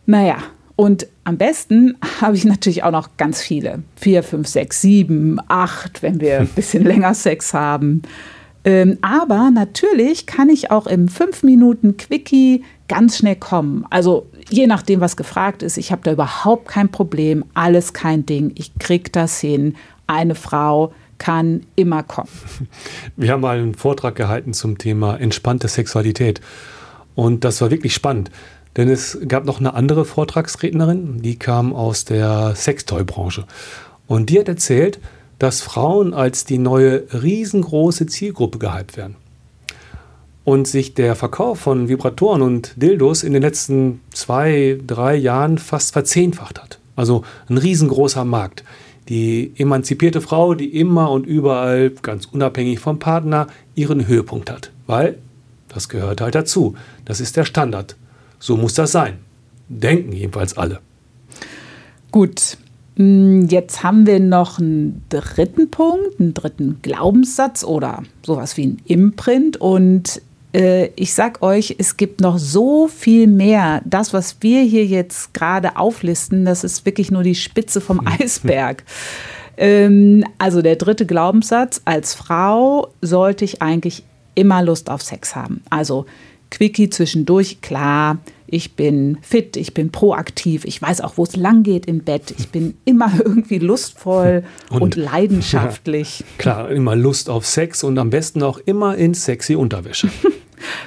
naja, 0.06 0.38
und 0.76 1.08
am 1.26 1.38
besten 1.38 1.98
habe 2.22 2.36
ich 2.36 2.46
natürlich 2.46 2.84
auch 2.84 2.92
noch 2.92 3.18
ganz 3.18 3.42
viele. 3.42 3.84
Vier, 3.96 4.24
fünf, 4.24 4.48
sechs, 4.48 4.82
sieben, 4.82 5.40
acht, 5.48 6.02
wenn 6.02 6.22
wir 6.22 6.40
ein 6.40 6.48
bisschen 6.56 6.84
länger 6.84 7.14
Sex 7.14 7.54
haben. 7.54 8.02
Ähm, 8.66 8.98
aber 9.02 9.52
natürlich 9.52 10.26
kann 10.26 10.50
ich 10.50 10.70
auch 10.70 10.86
im 10.86 11.08
fünf 11.08 11.44
Minuten 11.44 11.98
Quickie 11.98 12.64
ganz 12.88 13.18
schnell 13.18 13.36
kommen. 13.36 13.86
Also 13.90 14.28
je 14.50 14.68
nachdem, 14.68 15.00
was 15.00 15.16
gefragt 15.16 15.64
ist, 15.64 15.78
ich 15.78 15.92
habe 15.92 16.02
da 16.04 16.12
überhaupt 16.12 16.68
kein 16.68 16.90
Problem, 16.90 17.46
alles 17.54 17.94
kein 17.94 18.26
Ding, 18.26 18.52
ich 18.56 18.78
kriege 18.80 19.10
das 19.12 19.40
hin. 19.40 19.76
Eine 20.08 20.36
Frau 20.36 20.94
kann 21.20 21.68
immer 21.76 22.02
kommen. 22.02 22.30
Wir 23.16 23.32
haben 23.32 23.42
mal 23.42 23.60
einen 23.60 23.76
Vortrag 23.76 24.16
gehalten 24.16 24.54
zum 24.54 24.80
Thema 24.80 25.18
entspannte 25.18 25.68
Sexualität. 25.68 26.42
Und 27.14 27.44
das 27.44 27.62
war 27.62 27.70
wirklich 27.70 27.94
spannend. 27.94 28.32
Denn 28.78 28.90
es 28.90 29.20
gab 29.28 29.46
noch 29.46 29.60
eine 29.60 29.74
andere 29.74 30.06
Vortragsrednerin, 30.06 31.22
die 31.22 31.38
kam 31.38 31.74
aus 31.74 32.06
der 32.06 32.56
Sextoy-Branche. 32.56 33.46
Und 34.08 34.30
die 34.30 34.40
hat 34.40 34.48
erzählt, 34.48 35.00
dass 35.38 35.62
Frauen 35.62 36.14
als 36.14 36.46
die 36.46 36.58
neue 36.58 37.04
riesengroße 37.14 38.06
Zielgruppe 38.06 38.60
gehypt 38.60 38.98
werden. 38.98 39.16
Und 40.44 40.68
sich 40.68 40.94
der 40.94 41.16
Verkauf 41.16 41.60
von 41.60 41.90
Vibratoren 41.90 42.42
und 42.42 42.82
Dildos 42.82 43.24
in 43.24 43.34
den 43.34 43.42
letzten 43.42 44.02
zwei, 44.14 44.80
drei 44.86 45.16
Jahren 45.16 45.58
fast 45.58 45.94
verzehnfacht 45.94 46.62
hat. 46.62 46.80
Also 46.96 47.24
ein 47.50 47.58
riesengroßer 47.58 48.26
Markt 48.26 48.64
die 49.10 49.54
emanzipierte 49.58 50.22
Frau, 50.22 50.54
die 50.54 50.78
immer 50.80 51.12
und 51.12 51.26
überall, 51.26 51.90
ganz 51.90 52.26
unabhängig 52.26 52.80
vom 52.80 53.00
Partner, 53.00 53.48
ihren 53.76 54.08
Höhepunkt 54.08 54.52
hat. 54.52 54.72
Weil 54.88 55.18
das 55.68 55.90
gehört 55.90 56.22
halt 56.22 56.36
dazu. 56.36 56.76
Das 57.06 57.20
ist 57.20 57.36
der 57.36 57.46
Standard. 57.46 57.96
So 58.40 58.56
muss 58.56 58.74
das 58.74 58.92
sein. 58.92 59.18
Denken 59.68 60.14
jedenfalls 60.14 60.58
alle. 60.58 60.80
Gut, 62.12 62.58
hm, 62.96 63.48
Jetzt 63.48 63.82
haben 63.82 64.06
wir 64.06 64.20
noch 64.20 64.60
einen 64.60 65.04
dritten 65.10 65.72
Punkt, 65.72 66.20
einen 66.20 66.34
dritten 66.34 66.80
Glaubenssatz 66.82 67.64
oder 67.64 68.04
sowas 68.26 68.58
wie 68.58 68.68
ein 68.68 68.82
Imprint. 68.86 69.58
Und 69.58 70.22
ich 70.52 71.14
sag 71.14 71.44
euch, 71.44 71.76
es 71.78 71.96
gibt 71.96 72.22
noch 72.22 72.40
so 72.40 72.88
viel 72.88 73.28
mehr. 73.28 73.84
Das, 73.86 74.14
was 74.14 74.38
wir 74.42 74.64
hier 74.64 74.86
jetzt 74.86 75.34
gerade 75.36 75.78
auflisten, 75.78 76.44
das 76.44 76.64
ist 76.64 76.88
wirklich 76.88 77.12
nur 77.12 77.22
die 77.22 77.36
Spitze 77.36 77.82
vom 77.82 78.02
Eisberg. 78.20 78.84
ähm, 79.58 80.24
also 80.40 80.64
der 80.64 80.76
dritte 80.76 81.06
Glaubenssatz, 81.06 81.82
als 81.86 82.16
Frau 82.16 82.88
sollte 83.02 83.46
ich 83.46 83.62
eigentlich 83.62 84.04
immer 84.34 84.64
Lust 84.64 84.90
auf 84.90 85.02
Sex 85.04 85.36
haben. 85.36 85.62
Also 85.70 86.06
Quickie 86.50 86.90
zwischendurch, 86.90 87.62
klar, 87.62 88.18
ich 88.48 88.76
bin 88.76 89.20
fit, 89.22 89.56
ich 89.56 89.74
bin 89.74 89.92
proaktiv, 89.92 90.66
ich 90.66 90.82
weiß 90.82 91.02
auch, 91.02 91.18
wo 91.18 91.24
es 91.24 91.36
lang 91.36 91.64
geht 91.64 91.86
im 91.86 92.00
Bett, 92.00 92.34
ich 92.38 92.50
bin 92.50 92.76
immer 92.86 93.12
irgendwie 93.18 93.60
lustvoll 93.60 94.44
und, 94.70 94.82
und 94.82 94.96
leidenschaftlich. 94.96 96.22
Ja, 96.22 96.26
klar, 96.38 96.72
immer 96.72 96.96
Lust 96.96 97.30
auf 97.30 97.46
Sex 97.46 97.84
und 97.84 97.98
am 98.00 98.10
besten 98.10 98.42
auch 98.42 98.58
immer 98.58 98.96
in 98.96 99.14
sexy 99.14 99.56
Unterwäsche. 99.56 100.10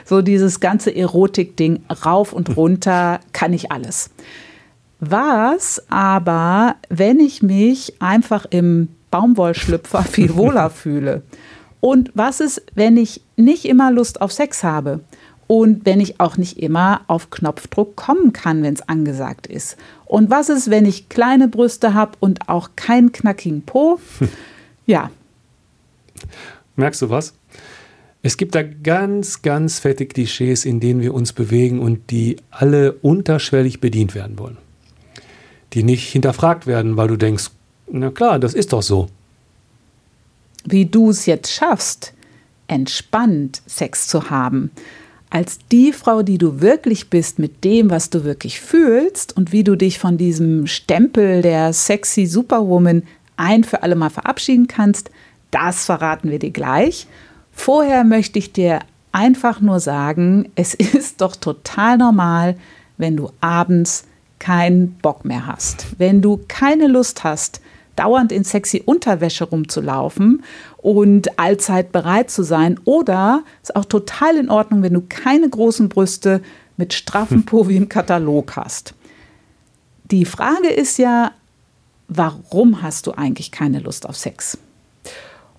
So 0.05 0.23
dieses 0.23 0.61
ganze 0.61 0.95
Erotik-Ding 0.95 1.83
rauf 2.05 2.33
und 2.33 2.57
runter 2.57 3.21
kann 3.33 3.53
ich 3.53 3.71
alles. 3.73 4.11
Was 5.01 5.83
aber, 5.89 6.77
wenn 6.89 7.19
ich 7.19 7.43
mich 7.43 8.01
einfach 8.01 8.47
im 8.51 8.89
Baumwollschlüpfer 9.11 10.03
viel 10.11 10.37
wohler 10.37 10.71
fühle? 10.71 11.23
Und 11.81 12.13
was 12.15 12.41
ist, 12.41 12.63
wenn 12.75 12.97
ich 12.97 13.23
nicht 13.37 13.65
immer 13.65 13.91
Lust 13.91 14.21
auf 14.21 14.31
Sex 14.33 14.63
habe? 14.63 15.01
Und 15.49 15.85
wenn 15.85 16.01
ich 16.01 16.21
auch 16.21 16.37
nicht 16.37 16.59
immer 16.59 17.01
auf 17.09 17.31
Knopfdruck 17.31 17.97
kommen 17.97 18.33
kann, 18.33 18.63
wenn 18.63 18.75
es 18.75 18.89
angesagt 18.89 19.49
ist? 19.49 19.77
Und 20.07 20.31
was 20.31 20.49
ist, 20.49 20.71
wenn 20.71 20.87
ich 20.87 21.09
kleine 21.09 21.49
Brüste 21.49 21.95
habe 21.95 22.13
und 22.21 22.49
auch 22.49 22.71
keinen 22.77 23.13
knackigen 23.13 23.63
Po? 23.63 24.01
Ja. 24.85 25.11
Merkst 26.75 27.03
du 27.03 27.09
was? 27.09 27.35
Es 28.23 28.37
gibt 28.37 28.55
da 28.55 28.63
ganz, 28.63 29.43
ganz 29.43 29.81
fette 29.81 30.07
Klischees, 30.07 30.65
in 30.65 30.79
denen 30.79 31.01
wir 31.01 31.13
uns 31.13 31.33
bewegen 31.33 31.81
und 31.81 32.11
die 32.11 32.37
alle 32.51 32.93
unterschwellig 32.93 33.81
bedient 33.81 34.15
werden 34.15 34.39
wollen 34.39 34.59
die 35.73 35.83
nicht 35.83 36.09
hinterfragt 36.09 36.67
werden, 36.67 36.97
weil 36.97 37.09
du 37.09 37.17
denkst, 37.17 37.51
na 37.91 38.11
klar, 38.11 38.39
das 38.39 38.55
ist 38.55 38.73
doch 38.73 38.83
so. 38.83 39.09
Wie 40.65 40.87
du 40.87 41.11
es 41.11 41.27
jetzt 41.27 41.53
schaffst, 41.53 42.15
entspannt 42.69 43.63
Sex 43.67 44.07
zu 44.07 44.31
haben, 44.31 44.71
als 45.31 45.59
die 45.71 45.93
Frau, 45.93 46.23
die 46.23 46.39
du 46.39 46.61
wirklich 46.61 47.09
bist, 47.09 47.39
mit 47.39 47.65
dem, 47.65 47.91
was 47.91 48.11
du 48.11 48.25
wirklich 48.25 48.61
fühlst 48.61 49.35
und 49.37 49.51
wie 49.51 49.65
du 49.65 49.77
dich 49.77 49.99
von 49.99 50.19
diesem 50.19 50.67
Stempel 50.67 51.41
der 51.41 51.73
sexy 51.73 52.27
Superwoman 52.27 53.03
ein 53.37 53.65
für 53.65 53.83
alle 53.83 53.95
Mal 53.95 54.11
verabschieden 54.11 54.69
kannst, 54.69 55.11
das 55.51 55.87
verraten 55.87 56.31
wir 56.31 56.39
dir 56.39 56.51
gleich. 56.51 57.07
Vorher 57.53 58.05
möchte 58.05 58.39
ich 58.39 58.53
dir 58.53 58.81
einfach 59.13 59.61
nur 59.61 59.79
sagen, 59.79 60.51
es 60.55 60.75
ist 60.75 61.21
doch 61.21 61.37
total 61.37 61.99
normal, 61.99 62.57
wenn 62.97 63.17
du 63.17 63.31
abends 63.41 64.05
keinen 64.39 64.95
Bock 64.95 65.25
mehr 65.25 65.47
hast, 65.47 65.87
wenn 65.99 66.21
du 66.21 66.41
keine 66.49 66.89
Lust 66.89 67.23
hast, 67.23 67.61
dauernd 67.95 68.33
in 68.33 68.43
sexy 68.43 68.83
Unterwäsche 68.85 69.45
rumzulaufen 69.45 70.43
und 70.79 71.39
allzeit 71.39 71.93
bereit 71.93 72.31
zu 72.31 72.43
sein. 72.43 72.81
Oder 72.85 73.43
ist 73.63 73.77
auch 73.77 73.85
total 73.85 74.37
in 74.37 74.51
Ordnung, 74.51 74.83
wenn 74.83 74.95
du 74.95 75.03
keine 75.09 75.49
großen 75.49 75.89
Brüste 75.89 76.41
mit 76.77 76.95
straffen 76.95 77.39
hm. 77.39 77.45
Po 77.45 77.69
wie 77.69 77.77
im 77.77 77.89
Katalog 77.89 78.57
hast. 78.57 78.95
Die 80.11 80.25
Frage 80.25 80.69
ist 80.69 80.99
ja, 80.99 81.33
warum 82.09 82.83
hast 82.83 83.07
du 83.07 83.13
eigentlich 83.13 83.53
keine 83.53 83.79
Lust 83.79 84.09
auf 84.09 84.17
Sex? 84.17 84.59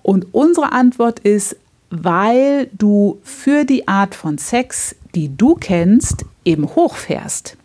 Und 0.01 0.33
unsere 0.33 0.73
Antwort 0.73 1.19
ist, 1.19 1.55
weil 1.95 2.69
du 2.73 3.19
für 3.23 3.65
die 3.65 3.87
Art 3.87 4.15
von 4.15 4.39
Sex, 4.39 4.95
die 5.13 5.37
du 5.37 5.53
kennst, 5.53 6.25
eben 6.43 6.65
hochfährst. 6.75 7.55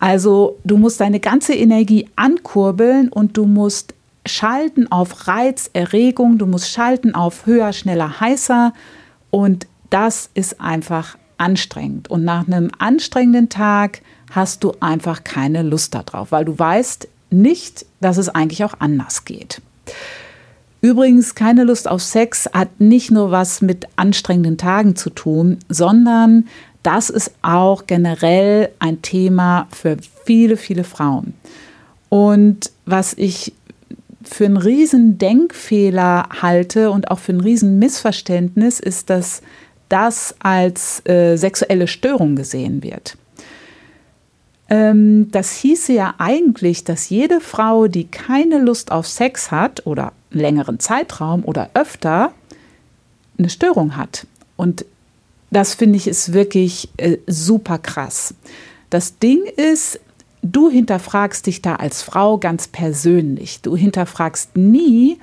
Also 0.00 0.58
du 0.64 0.76
musst 0.76 1.00
deine 1.00 1.20
ganze 1.20 1.54
Energie 1.54 2.08
ankurbeln 2.16 3.08
und 3.08 3.36
du 3.36 3.46
musst 3.46 3.94
schalten 4.26 4.90
auf 4.90 5.28
Reiz, 5.28 5.70
Erregung, 5.72 6.38
du 6.38 6.46
musst 6.46 6.70
schalten 6.70 7.14
auf 7.14 7.46
höher, 7.46 7.72
schneller, 7.72 8.18
heißer 8.18 8.72
und 9.30 9.68
das 9.90 10.28
ist 10.34 10.60
einfach 10.60 11.16
anstrengend. 11.38 12.10
Und 12.10 12.24
nach 12.24 12.48
einem 12.48 12.72
anstrengenden 12.78 13.48
Tag 13.50 14.02
hast 14.32 14.64
du 14.64 14.72
einfach 14.80 15.22
keine 15.22 15.62
Lust 15.62 15.94
darauf, 15.94 16.32
weil 16.32 16.44
du 16.44 16.58
weißt 16.58 17.06
nicht, 17.30 17.86
dass 18.00 18.16
es 18.16 18.28
eigentlich 18.28 18.64
auch 18.64 18.74
anders 18.80 19.24
geht. 19.24 19.62
Übrigens, 20.82 21.36
keine 21.36 21.62
Lust 21.62 21.88
auf 21.88 22.02
Sex 22.02 22.50
hat 22.52 22.80
nicht 22.80 23.12
nur 23.12 23.30
was 23.30 23.62
mit 23.62 23.86
anstrengenden 23.94 24.58
Tagen 24.58 24.96
zu 24.96 25.10
tun, 25.10 25.58
sondern 25.68 26.48
das 26.82 27.08
ist 27.08 27.30
auch 27.40 27.86
generell 27.86 28.68
ein 28.80 29.00
Thema 29.00 29.68
für 29.70 29.96
viele, 30.24 30.56
viele 30.56 30.82
Frauen. 30.82 31.34
Und 32.08 32.72
was 32.84 33.14
ich 33.14 33.54
für 34.24 34.44
einen 34.44 34.56
riesen 34.56 35.18
Denkfehler 35.18 36.28
halte 36.42 36.90
und 36.90 37.12
auch 37.12 37.20
für 37.20 37.32
ein 37.32 37.40
riesen 37.40 37.78
Missverständnis 37.78 38.80
ist, 38.80 39.08
dass 39.08 39.40
das 39.88 40.34
als 40.40 41.06
äh, 41.06 41.36
sexuelle 41.36 41.86
Störung 41.86 42.34
gesehen 42.34 42.82
wird. 42.82 43.16
Ähm, 44.72 45.30
das 45.30 45.52
hieße 45.52 45.92
ja 45.92 46.14
eigentlich, 46.16 46.82
dass 46.82 47.10
jede 47.10 47.42
Frau, 47.42 47.88
die 47.88 48.06
keine 48.06 48.58
Lust 48.58 48.90
auf 48.90 49.06
Sex 49.06 49.50
hat 49.50 49.86
oder 49.86 50.14
einen 50.30 50.40
längeren 50.40 50.80
Zeitraum 50.80 51.44
oder 51.44 51.68
öfter, 51.74 52.32
eine 53.36 53.50
Störung 53.50 53.98
hat. 53.98 54.26
Und 54.56 54.86
das 55.50 55.74
finde 55.74 55.98
ich 55.98 56.08
ist 56.08 56.32
wirklich 56.32 56.88
äh, 56.96 57.18
super 57.26 57.76
krass. 57.76 58.34
Das 58.88 59.18
Ding 59.18 59.44
ist, 59.44 60.00
du 60.40 60.70
hinterfragst 60.70 61.46
dich 61.46 61.60
da 61.60 61.76
als 61.76 62.00
Frau 62.00 62.38
ganz 62.38 62.66
persönlich. 62.66 63.60
Du 63.60 63.76
hinterfragst 63.76 64.56
nie, 64.56 65.18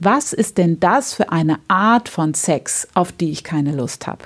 was 0.00 0.32
ist 0.32 0.58
denn 0.58 0.80
das 0.80 1.14
für 1.14 1.30
eine 1.30 1.60
Art 1.68 2.08
von 2.08 2.34
Sex, 2.34 2.88
auf 2.94 3.12
die 3.12 3.30
ich 3.30 3.44
keine 3.44 3.70
Lust 3.72 4.08
habe. 4.08 4.24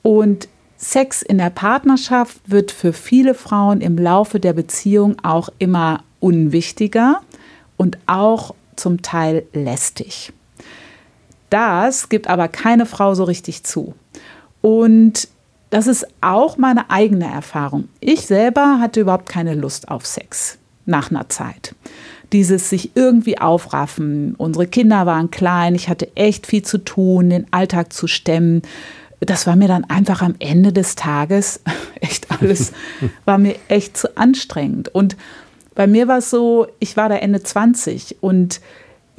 Und 0.00 0.48
Sex 0.82 1.20
in 1.20 1.36
der 1.36 1.50
Partnerschaft 1.50 2.40
wird 2.46 2.72
für 2.72 2.94
viele 2.94 3.34
Frauen 3.34 3.82
im 3.82 3.98
Laufe 3.98 4.40
der 4.40 4.54
Beziehung 4.54 5.16
auch 5.22 5.50
immer 5.58 6.02
unwichtiger 6.20 7.20
und 7.76 7.98
auch 8.06 8.54
zum 8.76 9.02
Teil 9.02 9.44
lästig. 9.52 10.32
Das 11.50 12.08
gibt 12.08 12.28
aber 12.28 12.48
keine 12.48 12.86
Frau 12.86 13.14
so 13.14 13.24
richtig 13.24 13.62
zu. 13.64 13.94
Und 14.62 15.28
das 15.68 15.86
ist 15.86 16.06
auch 16.22 16.56
meine 16.56 16.88
eigene 16.90 17.30
Erfahrung. 17.30 17.88
Ich 18.00 18.22
selber 18.22 18.78
hatte 18.80 19.00
überhaupt 19.00 19.28
keine 19.28 19.54
Lust 19.54 19.88
auf 19.90 20.06
Sex 20.06 20.56
nach 20.86 21.10
einer 21.10 21.28
Zeit. 21.28 21.74
Dieses 22.32 22.70
sich 22.70 22.92
irgendwie 22.94 23.38
aufraffen. 23.38 24.34
Unsere 24.36 24.66
Kinder 24.66 25.04
waren 25.04 25.30
klein, 25.30 25.74
ich 25.74 25.90
hatte 25.90 26.16
echt 26.16 26.46
viel 26.46 26.62
zu 26.62 26.78
tun, 26.78 27.28
den 27.28 27.52
Alltag 27.52 27.92
zu 27.92 28.06
stemmen. 28.06 28.62
Das 29.20 29.46
war 29.46 29.54
mir 29.54 29.68
dann 29.68 29.84
einfach 29.84 30.22
am 30.22 30.34
Ende 30.38 30.72
des 30.72 30.94
Tages 30.96 31.60
echt 32.00 32.30
alles, 32.30 32.72
war 33.24 33.38
mir 33.38 33.56
echt 33.68 33.96
zu 33.96 34.16
anstrengend. 34.16 34.88
Und 34.88 35.16
bei 35.74 35.86
mir 35.86 36.08
war 36.08 36.18
es 36.18 36.30
so, 36.30 36.66
ich 36.78 36.96
war 36.96 37.08
da 37.08 37.16
Ende 37.16 37.42
20 37.42 38.22
und 38.22 38.60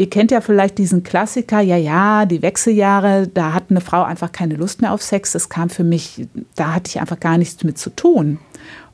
Ihr 0.01 0.09
kennt 0.09 0.31
ja 0.31 0.41
vielleicht 0.41 0.79
diesen 0.79 1.03
Klassiker, 1.03 1.59
ja, 1.59 1.77
ja, 1.77 2.25
die 2.25 2.41
Wechseljahre, 2.41 3.27
da 3.27 3.53
hat 3.53 3.65
eine 3.69 3.81
Frau 3.81 4.01
einfach 4.01 4.31
keine 4.31 4.55
Lust 4.55 4.81
mehr 4.81 4.93
auf 4.93 5.03
Sex. 5.03 5.33
Das 5.33 5.47
kam 5.47 5.69
für 5.69 5.83
mich, 5.83 6.27
da 6.55 6.73
hatte 6.73 6.89
ich 6.89 6.99
einfach 6.99 7.19
gar 7.19 7.37
nichts 7.37 7.63
mit 7.63 7.77
zu 7.77 7.91
tun. 7.91 8.39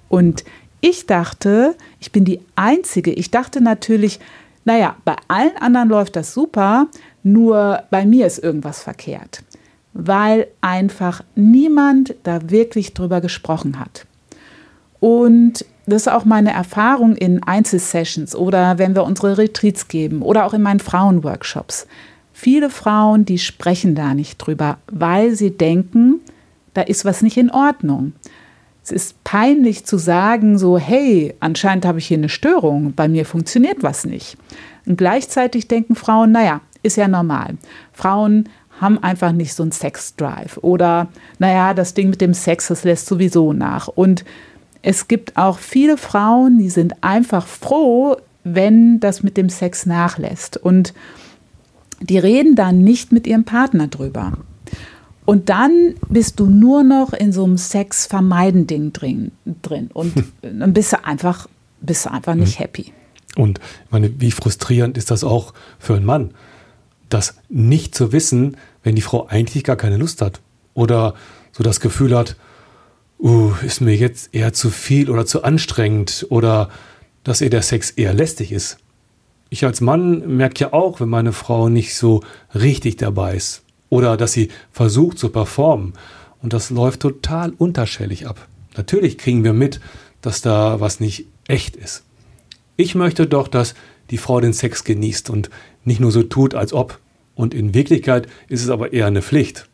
Und 0.10 0.44
ich 0.82 1.06
dachte, 1.06 1.76
ich 2.02 2.12
bin 2.12 2.26
die 2.26 2.42
Einzige. 2.58 3.14
Ich 3.14 3.32
dachte 3.32 3.62
natürlich, 3.62 4.20
naja, 4.66 4.98
bei 5.06 5.16
allen 5.30 5.56
anderen 5.58 5.88
läuft 5.88 6.18
das 6.18 6.34
super, 6.34 6.88
nur 7.24 7.84
bei 7.90 8.06
mir 8.06 8.28
ist 8.28 8.40
irgendwas 8.40 8.82
verkehrt, 8.84 9.44
weil 9.98 10.48
einfach 10.62 11.24
niemand 11.36 12.16
da 12.24 12.50
wirklich 12.50 12.94
drüber 12.94 13.20
gesprochen 13.20 13.80
hat. 13.80 14.06
Und 15.00 15.66
das 15.88 16.04
ist 16.04 16.08
auch 16.08 16.26
meine 16.26 16.52
Erfahrung 16.52 17.16
in 17.16 17.42
Einzelsessions 17.44 18.36
oder 18.36 18.78
wenn 18.78 18.96
wir 18.96 19.04
unsere 19.04 19.38
Retreats 19.38 19.88
geben 19.88 20.22
oder 20.22 20.46
auch 20.46 20.54
in 20.54 20.62
meinen 20.62 20.80
Frauenworkshops. 20.80 21.88
Viele 22.32 22.70
Frauen, 22.70 23.26
die 23.26 23.40
sprechen 23.40 23.96
da 23.96 24.14
nicht 24.14 24.38
drüber, 24.38 24.78
weil 24.92 25.34
sie 25.34 25.52
denken, 25.52 26.20
da 26.76 26.82
ist 26.82 27.04
was 27.04 27.24
nicht 27.24 27.38
in 27.38 27.50
Ordnung. 27.50 28.14
Es 28.84 28.92
ist 28.92 29.24
peinlich 29.24 29.86
zu 29.86 29.98
sagen, 29.98 30.60
so, 30.60 30.78
hey, 30.78 31.34
anscheinend 31.40 31.86
habe 31.86 31.98
ich 31.98 32.08
hier 32.08 32.18
eine 32.18 32.30
Störung, 32.30 32.94
bei 32.94 33.08
mir 33.08 33.26
funktioniert 33.26 33.82
was 33.82 34.06
nicht. 34.06 34.38
Und 34.86 34.98
gleichzeitig 34.98 35.68
denken 35.68 35.96
Frauen, 35.96 36.32
naja, 36.32 36.62
ist 36.84 36.98
ja 36.98 37.08
normal. 37.08 37.58
Frauen 37.92 38.50
haben 38.80 39.02
einfach 39.02 39.32
nicht 39.32 39.54
so 39.54 39.64
einen 39.64 39.72
Sex-Drive 39.72 40.58
oder, 40.58 41.08
naja, 41.40 41.74
das 41.74 41.94
Ding 41.94 42.10
mit 42.10 42.22
dem 42.22 42.34
Sex, 42.34 42.68
das 42.68 42.84
lässt 42.84 43.08
sowieso 43.08 43.54
nach. 43.54 43.88
Und 43.88 44.24
es 44.82 45.08
gibt 45.08 45.38
auch 45.38 45.60
viele 45.60 45.98
Frauen, 45.98 46.58
die 46.58 46.70
sind 46.70 47.04
einfach 47.04 47.46
froh, 47.46 48.18
wenn 48.44 49.00
das 49.00 49.24
mit 49.24 49.38
dem 49.38 49.50
Sex 49.50 49.86
nachlässt. 49.86 50.58
Und 50.58 50.94
die 52.00 52.18
reden 52.18 52.56
dann 52.56 52.80
nicht 52.80 53.12
mit 53.12 53.28
ihrem 53.28 53.44
Partner 53.44 53.88
drüber. 53.88 54.34
Und 55.26 55.50
dann 55.50 55.96
bist 56.08 56.40
du 56.40 56.46
nur 56.46 56.84
noch 56.84 57.12
in 57.12 57.34
so 57.34 57.44
einem 57.44 57.58
Sex-Vermeiden-Ding 57.58 58.94
drin, 58.94 59.32
drin. 59.62 59.90
Und 59.94 60.14
dann 60.42 60.74
bist 60.74 60.94
du 60.94 61.04
einfach, 61.04 61.48
bist 61.82 62.06
du 62.06 62.12
einfach 62.12 62.36
nicht 62.36 62.58
mhm. 62.58 62.64
happy. 62.64 62.94
Und 63.36 63.60
ich 63.60 63.92
meine, 63.92 64.22
wie 64.22 64.32
frustrierend 64.32 64.98
ist 64.98 65.12
das 65.12 65.24
auch 65.24 65.54
für 65.80 65.96
einen 65.96 66.06
Mann, 66.06 66.32
das 67.10 67.36
nicht 67.50 67.96
zu 67.96 68.12
wissen, 68.12 68.58
wenn 68.84 68.96
die 68.96 69.02
Frau 69.02 69.28
eigentlich 69.28 69.64
gar 69.64 69.76
keine 69.76 69.98
Lust 69.98 70.22
hat. 70.22 70.42
Oder 70.74 71.16
so 71.52 71.64
das 71.64 71.80
Gefühl 71.80 72.16
hat, 72.16 72.36
uh, 73.20 73.52
ist 73.66 73.82
mir 73.82 73.96
jetzt 73.96 74.34
eher 74.34 74.54
zu 74.54 74.70
viel 74.70 75.10
oder 75.10 75.26
zu 75.26 75.44
anstrengend 75.44 76.26
oder 76.30 76.70
dass 77.24 77.42
ihr 77.42 77.50
der 77.50 77.62
Sex 77.62 77.92
eher 77.92 78.14
lästig 78.14 78.52
ist. 78.52 78.78
Ich 79.50 79.66
als 79.66 79.82
Mann 79.82 80.36
merke 80.38 80.60
ja 80.60 80.74
auch, 80.74 81.00
wenn 81.00 81.10
meine 81.10 81.34
Frau 81.34 81.70
nicht 81.70 81.96
so 81.96 82.22
richtig 82.54 82.98
dabei 82.98 83.36
ist 83.36 83.64
oder 83.90 84.18
dass 84.18 84.34
sie 84.34 84.50
versucht 84.72 85.18
zu 85.18 85.30
performen 85.30 85.94
und 86.42 86.54
das 86.54 86.70
läuft 86.70 87.02
total 87.02 87.52
unterschwellig 87.52 88.28
ab. 88.28 88.48
Natürlich 88.76 89.18
kriegen 89.18 89.44
wir 89.44 89.54
mit, 89.54 89.80
dass 90.22 90.42
da 90.42 90.80
was 90.80 91.00
nicht 91.00 91.26
echt 91.48 91.76
ist. 91.76 92.04
Ich 92.76 92.94
möchte 92.94 93.26
doch, 93.26 93.48
dass 93.48 93.74
die 94.10 94.18
Frau 94.18 94.40
den 94.40 94.54
Sex 94.54 94.84
genießt 94.84 95.30
und 95.30 95.50
nicht 95.88 96.00
nur 96.00 96.12
so 96.12 96.22
tut, 96.22 96.54
als 96.54 96.74
ob. 96.74 97.00
Und 97.34 97.54
in 97.54 97.74
Wirklichkeit 97.74 98.28
ist 98.50 98.64
es 98.64 98.70
aber 98.70 98.94
eher 98.94 99.08
eine 99.08 99.22
Pflicht. 99.22 99.68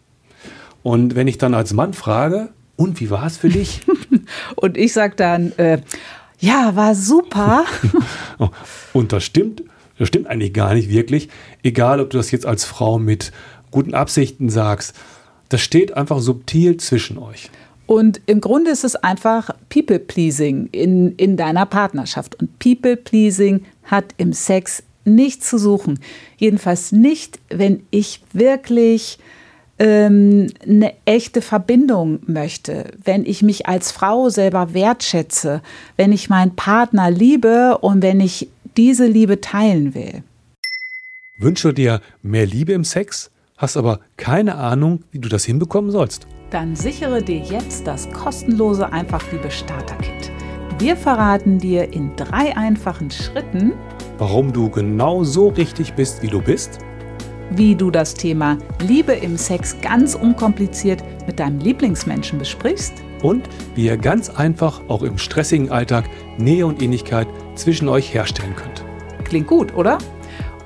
Und 0.83 1.15
wenn 1.15 1.27
ich 1.27 1.37
dann 1.37 1.53
als 1.53 1.73
Mann 1.73 1.93
frage, 1.93 2.49
und 2.75 2.99
wie 2.99 3.09
war 3.09 3.25
es 3.25 3.37
für 3.37 3.49
dich? 3.49 3.81
und 4.55 4.77
ich 4.77 4.93
sage 4.93 5.15
dann, 5.15 5.51
äh, 5.53 5.79
ja, 6.39 6.75
war 6.75 6.95
super. 6.95 7.65
und 8.93 9.11
das 9.11 9.23
stimmt, 9.23 9.63
das 9.97 10.07
stimmt 10.07 10.27
eigentlich 10.27 10.53
gar 10.53 10.73
nicht 10.73 10.89
wirklich. 10.89 11.29
Egal, 11.63 11.99
ob 11.99 12.09
du 12.09 12.17
das 12.17 12.31
jetzt 12.31 12.45
als 12.45 12.65
Frau 12.65 12.99
mit 12.99 13.31
guten 13.71 13.93
Absichten 13.93 14.49
sagst, 14.49 14.95
das 15.49 15.61
steht 15.61 15.95
einfach 15.95 16.19
subtil 16.19 16.77
zwischen 16.77 17.17
euch. 17.17 17.49
Und 17.85 18.21
im 18.25 18.41
Grunde 18.41 18.71
ist 18.71 18.83
es 18.83 18.95
einfach 18.95 19.51
People-Pleasing 19.69 20.69
in, 20.71 21.15
in 21.15 21.37
deiner 21.37 21.65
Partnerschaft. 21.65 22.35
Und 22.35 22.57
People-Pleasing 22.59 23.63
hat 23.83 24.13
im 24.17 24.33
Sex 24.33 24.83
nichts 25.05 25.49
zu 25.49 25.57
suchen. 25.57 25.99
Jedenfalls 26.37 26.91
nicht, 26.91 27.39
wenn 27.49 27.83
ich 27.91 28.21
wirklich 28.33 29.19
ähm, 29.79 30.47
eine 30.65 30.93
echte 31.05 31.41
Verbindung 31.41 32.19
möchte, 32.25 32.91
wenn 33.03 33.25
ich 33.25 33.41
mich 33.41 33.67
als 33.67 33.91
Frau 33.91 34.29
selber 34.29 34.73
wertschätze, 34.73 35.61
wenn 35.97 36.11
ich 36.11 36.29
meinen 36.29 36.55
Partner 36.55 37.09
liebe 37.09 37.77
und 37.79 38.01
wenn 38.01 38.19
ich 38.19 38.49
diese 38.77 39.05
Liebe 39.05 39.41
teilen 39.41 39.93
will. 39.93 40.23
Wünsche 41.37 41.73
dir 41.73 42.01
mehr 42.21 42.45
Liebe 42.45 42.73
im 42.73 42.83
Sex, 42.83 43.31
hast 43.57 43.75
aber 43.75 43.99
keine 44.17 44.55
Ahnung, 44.55 45.03
wie 45.11 45.19
du 45.19 45.29
das 45.29 45.43
hinbekommen 45.43 45.91
sollst? 45.91 46.27
Dann 46.51 46.75
sichere 46.75 47.23
dir 47.23 47.39
jetzt 47.39 47.87
das 47.87 48.09
kostenlose 48.11 48.91
Einfachliebe 48.93 49.49
Starter 49.49 49.95
Kit. 49.95 50.31
Wir 50.77 50.95
verraten 50.95 51.59
dir 51.59 51.91
in 51.93 52.15
drei 52.15 52.55
einfachen 52.55 53.09
Schritten, 53.09 53.73
warum 54.17 54.53
du 54.53 54.69
genau 54.69 55.23
so 55.23 55.49
richtig 55.49 55.93
bist, 55.93 56.21
wie 56.21 56.27
du 56.27 56.41
bist 56.41 56.79
wie 57.57 57.75
du 57.75 57.91
das 57.91 58.15
Thema 58.15 58.57
Liebe 58.81 59.13
im 59.13 59.37
Sex 59.37 59.77
ganz 59.81 60.15
unkompliziert 60.15 61.01
mit 61.27 61.39
deinem 61.39 61.59
Lieblingsmenschen 61.59 62.39
besprichst 62.39 62.93
und 63.21 63.47
wie 63.75 63.85
ihr 63.85 63.97
ganz 63.97 64.29
einfach 64.29 64.81
auch 64.87 65.03
im 65.03 65.17
stressigen 65.17 65.69
Alltag 65.71 66.09
Nähe 66.37 66.65
und 66.65 66.81
Ähnlichkeit 66.81 67.27
zwischen 67.55 67.89
euch 67.89 68.13
herstellen 68.13 68.55
könnt. 68.55 68.85
Klingt 69.23 69.47
gut, 69.47 69.73
oder? 69.75 69.97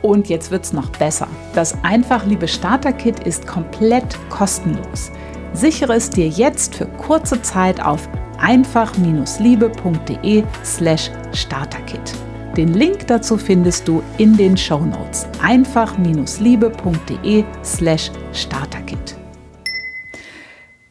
Und 0.01 0.27
jetzt 0.29 0.49
wird's 0.51 0.73
noch 0.73 0.89
besser. 0.91 1.27
Das 1.53 1.83
Einfach 1.83 2.25
Liebe 2.25 2.47
Starter 2.47 2.93
Kit 2.93 3.19
ist 3.21 3.47
komplett 3.47 4.17
kostenlos. 4.29 5.11
Sichere 5.53 5.93
es 5.93 6.09
dir 6.09 6.27
jetzt 6.27 6.75
für 6.75 6.85
kurze 6.85 7.41
Zeit 7.41 7.81
auf 7.83 8.07
einfach-liebe.de/slash 8.37 11.11
starterkit. 11.33 12.26
Den 12.57 12.73
Link 12.73 13.05
dazu 13.05 13.37
findest 13.37 13.87
du 13.87 14.01
in 14.17 14.35
den 14.35 14.57
Show 14.57 14.79
Notes. 14.79 15.27
einfach-liebe.de 15.43 17.43
slash 17.63 18.09
starterkit. 18.33 19.15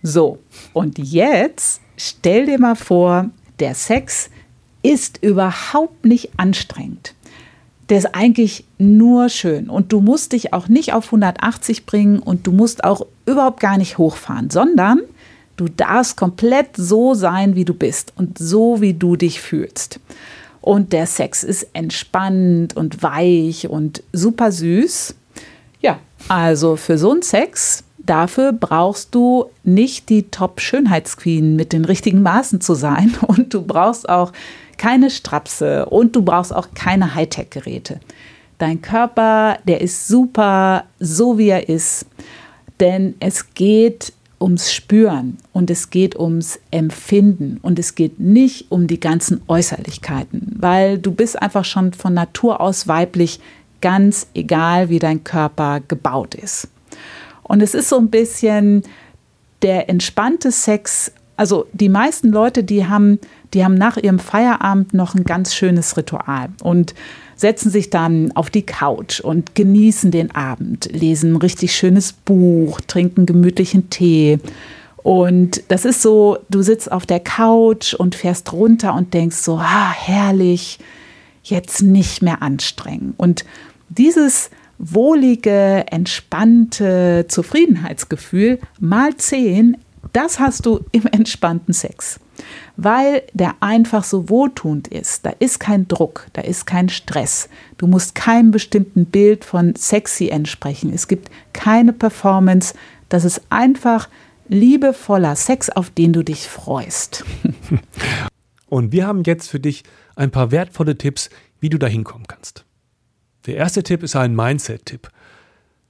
So, 0.00 0.38
und 0.72 0.96
jetzt 1.00 1.80
stell 1.96 2.46
dir 2.46 2.60
mal 2.60 2.76
vor, 2.76 3.30
der 3.58 3.74
Sex 3.74 4.30
ist 4.84 5.20
überhaupt 5.24 6.04
nicht 6.04 6.38
anstrengend. 6.38 7.16
Der 7.88 7.98
ist 7.98 8.14
eigentlich 8.14 8.64
nur 8.78 9.28
schön 9.28 9.68
und 9.68 9.92
du 9.92 10.00
musst 10.00 10.34
dich 10.34 10.52
auch 10.52 10.68
nicht 10.68 10.92
auf 10.92 11.06
180 11.06 11.84
bringen 11.84 12.20
und 12.20 12.46
du 12.46 12.52
musst 12.52 12.84
auch 12.84 13.04
überhaupt 13.26 13.58
gar 13.58 13.76
nicht 13.76 13.98
hochfahren, 13.98 14.50
sondern 14.50 15.00
du 15.56 15.66
darfst 15.66 16.16
komplett 16.16 16.76
so 16.76 17.14
sein, 17.14 17.56
wie 17.56 17.64
du 17.64 17.74
bist 17.74 18.12
und 18.14 18.38
so, 18.38 18.80
wie 18.80 18.94
du 18.94 19.16
dich 19.16 19.40
fühlst. 19.40 19.98
Und 20.66 20.92
der 20.92 21.06
Sex 21.06 21.44
ist 21.44 21.68
entspannt 21.74 22.76
und 22.76 23.00
weich 23.00 23.68
und 23.68 24.02
super 24.12 24.50
süß. 24.50 25.14
Ja, 25.80 26.00
also 26.26 26.74
für 26.74 26.98
so 26.98 27.12
einen 27.12 27.22
Sex, 27.22 27.84
dafür 27.98 28.52
brauchst 28.52 29.14
du 29.14 29.44
nicht 29.62 30.08
die 30.08 30.24
Top-Schönheitsqueen 30.24 31.54
mit 31.54 31.72
den 31.72 31.84
richtigen 31.84 32.20
Maßen 32.20 32.60
zu 32.60 32.74
sein. 32.74 33.14
Und 33.28 33.54
du 33.54 33.62
brauchst 33.62 34.08
auch 34.08 34.32
keine 34.76 35.10
Strapse 35.10 35.86
und 35.86 36.16
du 36.16 36.22
brauchst 36.22 36.52
auch 36.52 36.68
keine 36.74 37.14
Hightech-Geräte. 37.14 38.00
Dein 38.58 38.82
Körper, 38.82 39.58
der 39.68 39.80
ist 39.80 40.08
super, 40.08 40.86
so 40.98 41.38
wie 41.38 41.48
er 41.48 41.68
ist. 41.68 42.06
Denn 42.80 43.14
es 43.20 43.54
geht 43.54 44.12
ums 44.40 44.72
Spüren 44.72 45.38
und 45.52 45.70
es 45.70 45.90
geht 45.90 46.16
ums 46.16 46.58
Empfinden 46.70 47.58
und 47.62 47.78
es 47.78 47.94
geht 47.94 48.20
nicht 48.20 48.70
um 48.70 48.86
die 48.86 49.00
ganzen 49.00 49.40
Äußerlichkeiten, 49.46 50.56
weil 50.58 50.98
du 50.98 51.12
bist 51.12 51.40
einfach 51.40 51.64
schon 51.64 51.92
von 51.92 52.14
Natur 52.14 52.60
aus 52.60 52.86
weiblich, 52.86 53.40
ganz 53.80 54.26
egal 54.34 54.88
wie 54.88 54.98
dein 54.98 55.24
Körper 55.24 55.80
gebaut 55.86 56.34
ist. 56.34 56.68
Und 57.42 57.62
es 57.62 57.74
ist 57.74 57.88
so 57.88 57.98
ein 57.98 58.10
bisschen 58.10 58.82
der 59.62 59.88
entspannte 59.88 60.50
Sex. 60.50 61.12
Also 61.36 61.66
die 61.72 61.88
meisten 61.88 62.28
Leute, 62.28 62.64
die 62.64 62.86
haben, 62.86 63.18
die 63.54 63.64
haben 63.64 63.74
nach 63.74 63.96
ihrem 63.96 64.18
Feierabend 64.18 64.94
noch 64.94 65.14
ein 65.14 65.24
ganz 65.24 65.54
schönes 65.54 65.96
Ritual 65.96 66.48
und 66.62 66.94
setzen 67.36 67.70
sich 67.70 67.90
dann 67.90 68.32
auf 68.32 68.50
die 68.50 68.64
Couch 68.64 69.20
und 69.20 69.54
genießen 69.54 70.10
den 70.10 70.34
Abend, 70.34 70.88
lesen 70.90 71.34
ein 71.34 71.36
richtig 71.36 71.76
schönes 71.76 72.12
Buch, 72.12 72.80
trinken 72.86 73.26
gemütlichen 73.26 73.90
Tee. 73.90 74.38
Und 74.96 75.62
das 75.68 75.84
ist 75.84 76.02
so, 76.02 76.38
du 76.48 76.62
sitzt 76.62 76.90
auf 76.90 77.06
der 77.06 77.20
Couch 77.20 77.94
und 77.94 78.14
fährst 78.14 78.52
runter 78.52 78.94
und 78.94 79.14
denkst 79.14 79.36
so, 79.36 79.56
ah, 79.58 79.92
herrlich, 79.92 80.78
jetzt 81.44 81.82
nicht 81.82 82.22
mehr 82.22 82.42
anstrengen. 82.42 83.14
Und 83.16 83.44
dieses 83.88 84.50
wohlige, 84.78 85.84
entspannte 85.90 87.26
Zufriedenheitsgefühl 87.28 88.58
mal 88.80 89.14
zehn, 89.16 89.76
das 90.12 90.40
hast 90.40 90.66
du 90.66 90.80
im 90.92 91.06
entspannten 91.06 91.72
Sex 91.72 92.18
weil 92.76 93.22
der 93.32 93.54
einfach 93.60 94.04
so 94.04 94.28
wohltuend 94.28 94.88
ist. 94.88 95.24
Da 95.26 95.30
ist 95.38 95.60
kein 95.60 95.88
Druck, 95.88 96.26
da 96.32 96.42
ist 96.42 96.66
kein 96.66 96.88
Stress. 96.88 97.48
Du 97.78 97.86
musst 97.86 98.14
keinem 98.14 98.50
bestimmten 98.50 99.06
Bild 99.06 99.44
von 99.44 99.74
sexy 99.76 100.28
entsprechen. 100.28 100.92
Es 100.92 101.08
gibt 101.08 101.30
keine 101.52 101.92
Performance. 101.92 102.74
Das 103.08 103.24
ist 103.24 103.42
einfach 103.50 104.08
liebevoller 104.48 105.36
Sex, 105.36 105.70
auf 105.70 105.90
den 105.90 106.12
du 106.12 106.22
dich 106.22 106.48
freust. 106.48 107.24
Und 108.68 108.92
wir 108.92 109.06
haben 109.06 109.22
jetzt 109.24 109.48
für 109.48 109.60
dich 109.60 109.84
ein 110.16 110.30
paar 110.30 110.50
wertvolle 110.50 110.98
Tipps, 110.98 111.30
wie 111.60 111.70
du 111.70 111.78
da 111.78 111.86
hinkommen 111.86 112.26
kannst. 112.26 112.64
Der 113.46 113.56
erste 113.56 113.82
Tipp 113.82 114.02
ist 114.02 114.16
ein 114.16 114.34
Mindset-Tipp. 114.34 115.08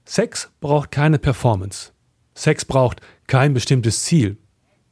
Sex 0.04 0.50
braucht 0.60 0.90
keine 0.90 1.18
Performance. 1.18 1.92
Sex 2.34 2.64
braucht 2.64 3.00
kein 3.26 3.54
bestimmtes 3.54 4.04
Ziel. 4.04 4.36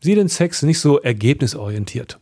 Sieh 0.05 0.17
den 0.17 0.29
Sex 0.29 0.62
nicht 0.62 0.81
so 0.81 1.01
ergebnisorientiert. 1.01 2.21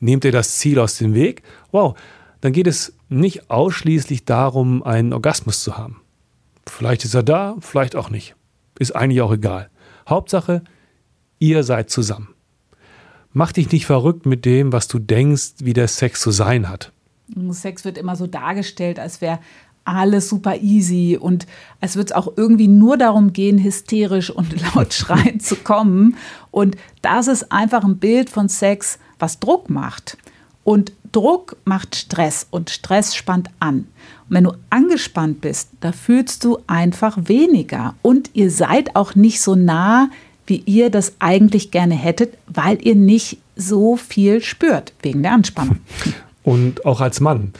Nehmt 0.00 0.26
ihr 0.26 0.32
das 0.32 0.58
Ziel 0.58 0.78
aus 0.78 0.98
dem 0.98 1.14
Weg? 1.14 1.42
Wow, 1.72 1.98
dann 2.42 2.52
geht 2.52 2.66
es 2.66 2.92
nicht 3.08 3.50
ausschließlich 3.50 4.26
darum, 4.26 4.82
einen 4.82 5.14
Orgasmus 5.14 5.62
zu 5.62 5.78
haben. 5.78 6.02
Vielleicht 6.66 7.06
ist 7.06 7.14
er 7.14 7.22
da, 7.22 7.56
vielleicht 7.60 7.96
auch 7.96 8.10
nicht. 8.10 8.34
Ist 8.78 8.94
eigentlich 8.94 9.22
auch 9.22 9.32
egal. 9.32 9.70
Hauptsache, 10.06 10.62
ihr 11.38 11.62
seid 11.62 11.88
zusammen. 11.88 12.34
Mach 13.32 13.52
dich 13.52 13.72
nicht 13.72 13.86
verrückt 13.86 14.26
mit 14.26 14.44
dem, 14.44 14.74
was 14.74 14.86
du 14.86 14.98
denkst, 14.98 15.52
wie 15.60 15.72
der 15.72 15.88
Sex 15.88 16.20
zu 16.20 16.30
sein 16.30 16.68
hat. 16.68 16.92
Sex 17.48 17.86
wird 17.86 17.96
immer 17.96 18.16
so 18.16 18.26
dargestellt, 18.26 18.98
als 18.98 19.22
wäre 19.22 19.38
alles 19.86 20.28
super 20.28 20.56
easy 20.56 21.18
und 21.20 21.46
es 21.80 21.96
wird 21.96 22.14
auch 22.14 22.32
irgendwie 22.36 22.68
nur 22.68 22.96
darum 22.96 23.32
gehen, 23.32 23.62
hysterisch 23.62 24.30
und 24.30 24.54
laut 24.74 24.92
schreien 24.92 25.40
zu 25.40 25.56
kommen. 25.56 26.16
Und 26.50 26.76
das 27.02 27.28
ist 27.28 27.52
einfach 27.52 27.84
ein 27.84 27.98
Bild 27.98 28.30
von 28.30 28.48
Sex, 28.48 28.98
was 29.18 29.40
Druck 29.40 29.70
macht. 29.70 30.18
Und 30.64 30.92
Druck 31.12 31.56
macht 31.64 31.94
Stress 31.94 32.46
und 32.50 32.70
Stress 32.70 33.14
spannt 33.14 33.50
an. 33.60 33.86
Und 34.28 34.34
wenn 34.34 34.44
du 34.44 34.52
angespannt 34.68 35.40
bist, 35.40 35.70
da 35.80 35.92
fühlst 35.92 36.44
du 36.44 36.58
einfach 36.66 37.16
weniger. 37.22 37.94
Und 38.02 38.30
ihr 38.34 38.50
seid 38.50 38.96
auch 38.96 39.14
nicht 39.14 39.40
so 39.40 39.54
nah, 39.54 40.10
wie 40.46 40.62
ihr 40.66 40.90
das 40.90 41.14
eigentlich 41.18 41.70
gerne 41.70 41.94
hättet, 41.94 42.36
weil 42.46 42.78
ihr 42.84 42.96
nicht 42.96 43.38
so 43.56 43.96
viel 43.96 44.42
spürt 44.42 44.92
wegen 45.02 45.22
der 45.22 45.32
Anspannung. 45.32 45.78
Und 46.42 46.84
auch 46.84 47.00
als 47.00 47.20
Mann. 47.20 47.52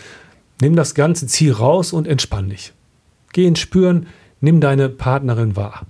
Nimm 0.60 0.76
das 0.76 0.94
ganze 0.94 1.26
Ziel 1.26 1.52
raus 1.52 1.92
und 1.92 2.06
entspann 2.06 2.48
dich. 2.48 2.72
Geh 3.32 3.46
ins 3.46 3.58
Spüren, 3.58 4.06
nimm 4.40 4.60
deine 4.60 4.88
Partnerin 4.88 5.56
wahr. 5.56 5.86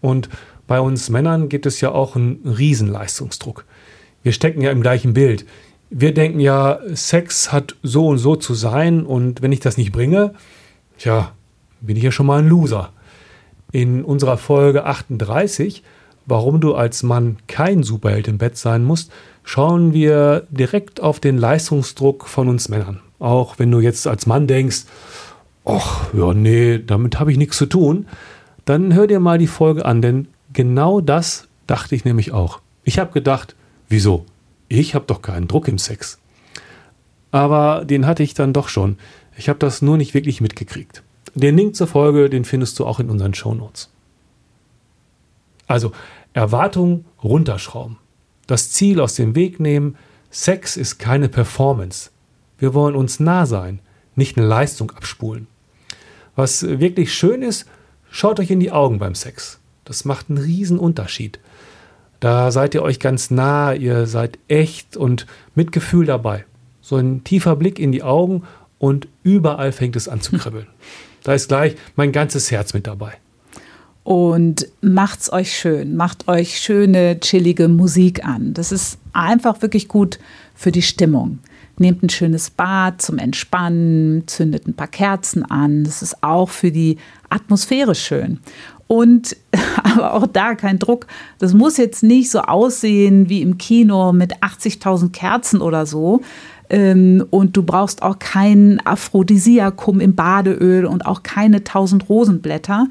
Und 0.00 0.28
bei 0.66 0.80
uns 0.80 1.10
Männern 1.10 1.48
gibt 1.48 1.66
es 1.66 1.80
ja 1.80 1.92
auch 1.92 2.16
einen 2.16 2.40
Riesenleistungsdruck. 2.44 3.64
Wir 4.22 4.32
stecken 4.32 4.60
ja 4.60 4.70
im 4.70 4.82
gleichen 4.82 5.14
Bild. 5.14 5.46
Wir 5.90 6.14
denken 6.14 6.40
ja, 6.40 6.80
Sex 6.92 7.52
hat 7.52 7.76
so 7.82 8.06
und 8.08 8.18
so 8.18 8.36
zu 8.36 8.54
sein 8.54 9.04
und 9.04 9.42
wenn 9.42 9.52
ich 9.52 9.60
das 9.60 9.76
nicht 9.76 9.92
bringe, 9.92 10.34
tja, 10.98 11.32
bin 11.80 11.96
ich 11.96 12.02
ja 12.02 12.12
schon 12.12 12.26
mal 12.26 12.40
ein 12.40 12.48
Loser. 12.48 12.92
In 13.72 14.04
unserer 14.04 14.36
Folge 14.36 14.84
38 14.84 15.82
warum 16.30 16.60
du 16.60 16.74
als 16.74 17.02
Mann 17.02 17.36
kein 17.48 17.82
Superheld 17.82 18.28
im 18.28 18.38
Bett 18.38 18.56
sein 18.56 18.84
musst, 18.84 19.12
schauen 19.42 19.92
wir 19.92 20.46
direkt 20.50 21.00
auf 21.00 21.20
den 21.20 21.36
Leistungsdruck 21.36 22.26
von 22.26 22.48
uns 22.48 22.68
Männern. 22.68 23.00
Auch 23.20 23.58
wenn 23.58 23.70
du 23.70 23.78
jetzt 23.78 24.06
als 24.06 24.26
Mann 24.26 24.48
denkst, 24.48 24.86
ach 25.64 26.12
ja, 26.12 26.34
nee, 26.34 26.78
damit 26.78 27.20
habe 27.20 27.30
ich 27.30 27.38
nichts 27.38 27.56
zu 27.56 27.66
tun, 27.66 28.06
dann 28.64 28.94
hör 28.94 29.06
dir 29.06 29.20
mal 29.20 29.38
die 29.38 29.46
Folge 29.46 29.84
an, 29.84 30.02
denn 30.02 30.28
genau 30.52 31.00
das 31.00 31.46
dachte 31.66 31.94
ich 31.94 32.04
nämlich 32.04 32.32
auch. 32.32 32.60
Ich 32.82 32.98
habe 32.98 33.12
gedacht, 33.12 33.54
wieso? 33.88 34.26
Ich 34.68 34.94
habe 34.94 35.04
doch 35.06 35.22
keinen 35.22 35.48
Druck 35.48 35.68
im 35.68 35.78
Sex. 35.78 36.18
Aber 37.30 37.84
den 37.84 38.06
hatte 38.06 38.22
ich 38.22 38.34
dann 38.34 38.52
doch 38.52 38.68
schon. 38.68 38.98
Ich 39.36 39.48
habe 39.48 39.58
das 39.58 39.82
nur 39.82 39.96
nicht 39.96 40.14
wirklich 40.14 40.40
mitgekriegt. 40.40 41.02
Den 41.34 41.56
Link 41.56 41.76
zur 41.76 41.86
Folge, 41.86 42.28
den 42.28 42.44
findest 42.44 42.78
du 42.78 42.86
auch 42.86 42.98
in 42.98 43.10
unseren 43.10 43.34
Shownotes. 43.34 43.90
Also 45.66 45.92
Erwartungen 46.32 47.04
runterschrauben. 47.22 47.98
Das 48.46 48.70
Ziel 48.70 49.00
aus 49.00 49.14
dem 49.14 49.34
Weg 49.36 49.60
nehmen. 49.60 49.96
Sex 50.30 50.76
ist 50.76 50.98
keine 50.98 51.28
Performance. 51.28 52.10
Wir 52.60 52.74
wollen 52.74 52.94
uns 52.94 53.18
nah 53.18 53.46
sein, 53.46 53.80
nicht 54.14 54.36
eine 54.36 54.46
Leistung 54.46 54.92
abspulen. 54.92 55.48
Was 56.36 56.62
wirklich 56.62 57.12
schön 57.12 57.42
ist, 57.42 57.66
schaut 58.10 58.38
euch 58.38 58.50
in 58.50 58.60
die 58.60 58.70
Augen 58.70 59.00
beim 59.00 59.16
Sex. 59.16 59.58
Das 59.84 60.04
macht 60.04 60.28
einen 60.28 60.38
riesen 60.38 60.78
Unterschied. 60.78 61.40
Da 62.20 62.52
seid 62.52 62.74
ihr 62.74 62.82
euch 62.82 63.00
ganz 63.00 63.32
nah, 63.32 63.72
ihr 63.72 64.06
seid 64.06 64.38
echt 64.46 64.96
und 64.96 65.26
mit 65.56 65.72
Gefühl 65.72 66.06
dabei. 66.06 66.44
So 66.80 66.96
ein 66.96 67.24
tiefer 67.24 67.56
Blick 67.56 67.80
in 67.80 67.90
die 67.90 68.04
Augen 68.04 68.44
und 68.78 69.08
überall 69.24 69.72
fängt 69.72 69.96
es 69.96 70.08
an 70.08 70.20
zu 70.20 70.32
kribbeln. 70.38 70.68
Da 71.24 71.34
ist 71.34 71.48
gleich 71.48 71.74
mein 71.96 72.12
ganzes 72.12 72.50
Herz 72.50 72.74
mit 72.74 72.86
dabei 72.86 73.18
und 74.10 74.66
macht's 74.80 75.32
euch 75.32 75.56
schön, 75.56 75.94
macht 75.94 76.26
euch 76.28 76.58
schöne, 76.58 77.20
chillige 77.20 77.68
Musik 77.68 78.24
an. 78.24 78.54
Das 78.54 78.72
ist 78.72 78.98
einfach 79.12 79.62
wirklich 79.62 79.88
gut 79.88 80.18
für 80.54 80.72
die 80.72 80.82
Stimmung. 80.82 81.38
Nehmt 81.80 82.02
ein 82.02 82.08
schönes 82.10 82.50
Bad 82.50 83.02
zum 83.02 83.18
Entspannen, 83.18 84.24
zündet 84.26 84.68
ein 84.68 84.74
paar 84.74 84.88
Kerzen 84.88 85.44
an. 85.44 85.84
Das 85.84 86.02
ist 86.02 86.22
auch 86.22 86.48
für 86.48 86.70
die 86.70 86.98
Atmosphäre 87.28 87.94
schön. 87.94 88.40
Und 88.86 89.36
aber 89.82 90.14
auch 90.14 90.26
da 90.26 90.54
kein 90.54 90.78
Druck. 90.78 91.06
Das 91.38 91.54
muss 91.54 91.76
jetzt 91.76 92.02
nicht 92.02 92.30
so 92.30 92.40
aussehen 92.40 93.28
wie 93.28 93.42
im 93.42 93.58
Kino 93.58 94.12
mit 94.12 94.36
80.000 94.42 95.10
Kerzen 95.10 95.60
oder 95.60 95.86
so. 95.86 96.20
Ähm, 96.68 97.24
und 97.30 97.56
du 97.56 97.64
brauchst 97.64 98.02
auch 98.02 98.18
kein 98.20 98.80
Aphrodisiakum 98.84 100.00
im 100.00 100.14
Badeöl 100.14 100.84
und 100.84 101.06
auch 101.06 101.22
keine 101.22 101.58
1000 101.58 102.08
Rosenblätter 102.08 102.86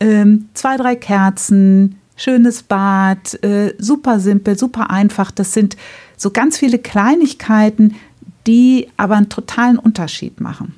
ähm, 0.00 0.48
zwei, 0.54 0.76
drei 0.76 0.96
Kerzen, 0.96 1.96
schönes 2.16 2.62
Bad, 2.62 3.42
äh, 3.42 3.74
super 3.78 4.20
simpel, 4.20 4.58
super 4.58 4.90
einfach. 4.90 5.30
Das 5.30 5.52
sind 5.52 5.76
so 6.16 6.30
ganz 6.30 6.58
viele 6.58 6.78
Kleinigkeiten, 6.78 7.96
die 8.46 8.88
aber 8.96 9.16
einen 9.16 9.28
totalen 9.28 9.78
Unterschied 9.78 10.40
machen. 10.40 10.74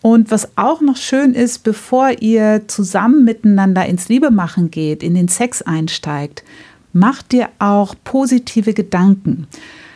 Und 0.00 0.30
was 0.30 0.56
auch 0.56 0.80
noch 0.80 0.96
schön 0.96 1.34
ist, 1.34 1.64
bevor 1.64 2.10
ihr 2.20 2.68
zusammen 2.68 3.24
miteinander 3.24 3.86
ins 3.86 4.08
Liebemachen 4.08 4.70
geht, 4.70 5.02
in 5.02 5.14
den 5.14 5.28
Sex 5.28 5.62
einsteigt, 5.62 6.44
macht 6.92 7.32
dir 7.32 7.48
auch 7.58 7.94
positive 8.04 8.74
Gedanken. 8.74 9.46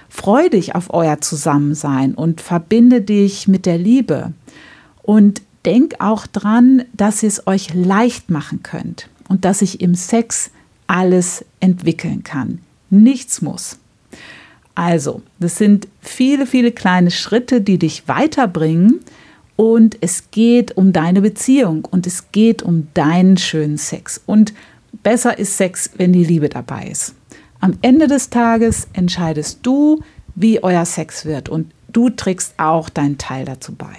Freu 0.09 0.49
dich 0.49 0.75
auf 0.75 0.93
euer 0.93 1.21
Zusammensein 1.21 2.15
und 2.15 2.41
verbinde 2.41 3.01
dich 3.01 3.49
mit 3.49 3.65
der 3.65 3.79
Liebe. 3.79 4.33
Und 5.03 5.43
denk 5.65 5.95
auch 6.01 6.27
dran, 6.27 6.83
dass 6.93 7.23
ihr 7.23 7.29
es 7.29 7.47
euch 7.47 7.73
leicht 7.73 8.31
machen 8.31 8.63
könnt 8.63 9.09
und 9.29 9.45
dass 9.45 9.61
sich 9.61 9.81
im 9.81 9.95
Sex 9.95 10.51
alles 10.87 11.45
entwickeln 11.61 12.25
kann. 12.25 12.59
Nichts 12.91 13.41
muss. 13.41 13.79
Also, 14.75 15.23
das 15.39 15.57
sind 15.57 15.89
viele, 16.01 16.47
viele 16.47 16.73
kleine 16.73 17.11
Schritte, 17.11 17.61
die 17.61 17.79
dich 17.79 18.09
weiterbringen 18.09 19.01
und 19.57 19.99
es 20.01 20.31
geht 20.31 20.77
um 20.77 20.93
deine 20.93 21.21
Beziehung 21.21 21.85
und 21.85 22.07
es 22.07 22.33
geht 22.33 22.63
um 22.63 22.89
deinen 22.95 23.37
schönen 23.37 23.77
Sex. 23.77 24.21
Und 24.25 24.55
besser 25.03 25.39
ist 25.39 25.57
Sex, 25.57 25.91
wenn 25.97 26.13
die 26.13 26.25
Liebe 26.25 26.49
dabei 26.49 26.87
ist. 26.91 27.15
Am 27.61 27.75
Ende 27.83 28.09
des 28.09 28.31
Tages 28.31 28.89
entscheidest 28.93 29.61
du, 29.63 30.01
wie 30.35 30.63
euer 30.63 30.87
Sex 30.87 31.27
wird 31.27 31.49
und 31.49 31.71
du 31.93 32.09
trägst 32.09 32.55
auch 32.57 32.89
deinen 32.89 33.19
Teil 33.19 33.45
dazu 33.45 33.73
bei. 33.75 33.95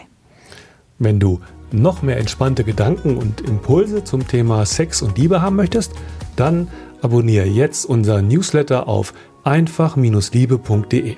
Wenn 0.99 1.19
du 1.19 1.39
noch 1.71 2.01
mehr 2.01 2.17
entspannte 2.17 2.63
Gedanken 2.63 3.17
und 3.17 3.41
Impulse 3.41 4.03
zum 4.03 4.27
Thema 4.27 4.65
Sex 4.65 5.01
und 5.01 5.17
Liebe 5.17 5.41
haben 5.41 5.55
möchtest, 5.55 5.91
dann 6.35 6.67
abonniere 7.01 7.45
jetzt 7.45 7.85
unser 7.85 8.21
Newsletter 8.21 8.87
auf 8.87 9.13
einfach-liebe.de. 9.43 11.15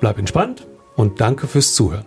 Bleib 0.00 0.18
entspannt 0.18 0.66
und 0.96 1.20
danke 1.20 1.46
fürs 1.46 1.74
Zuhören. 1.74 2.06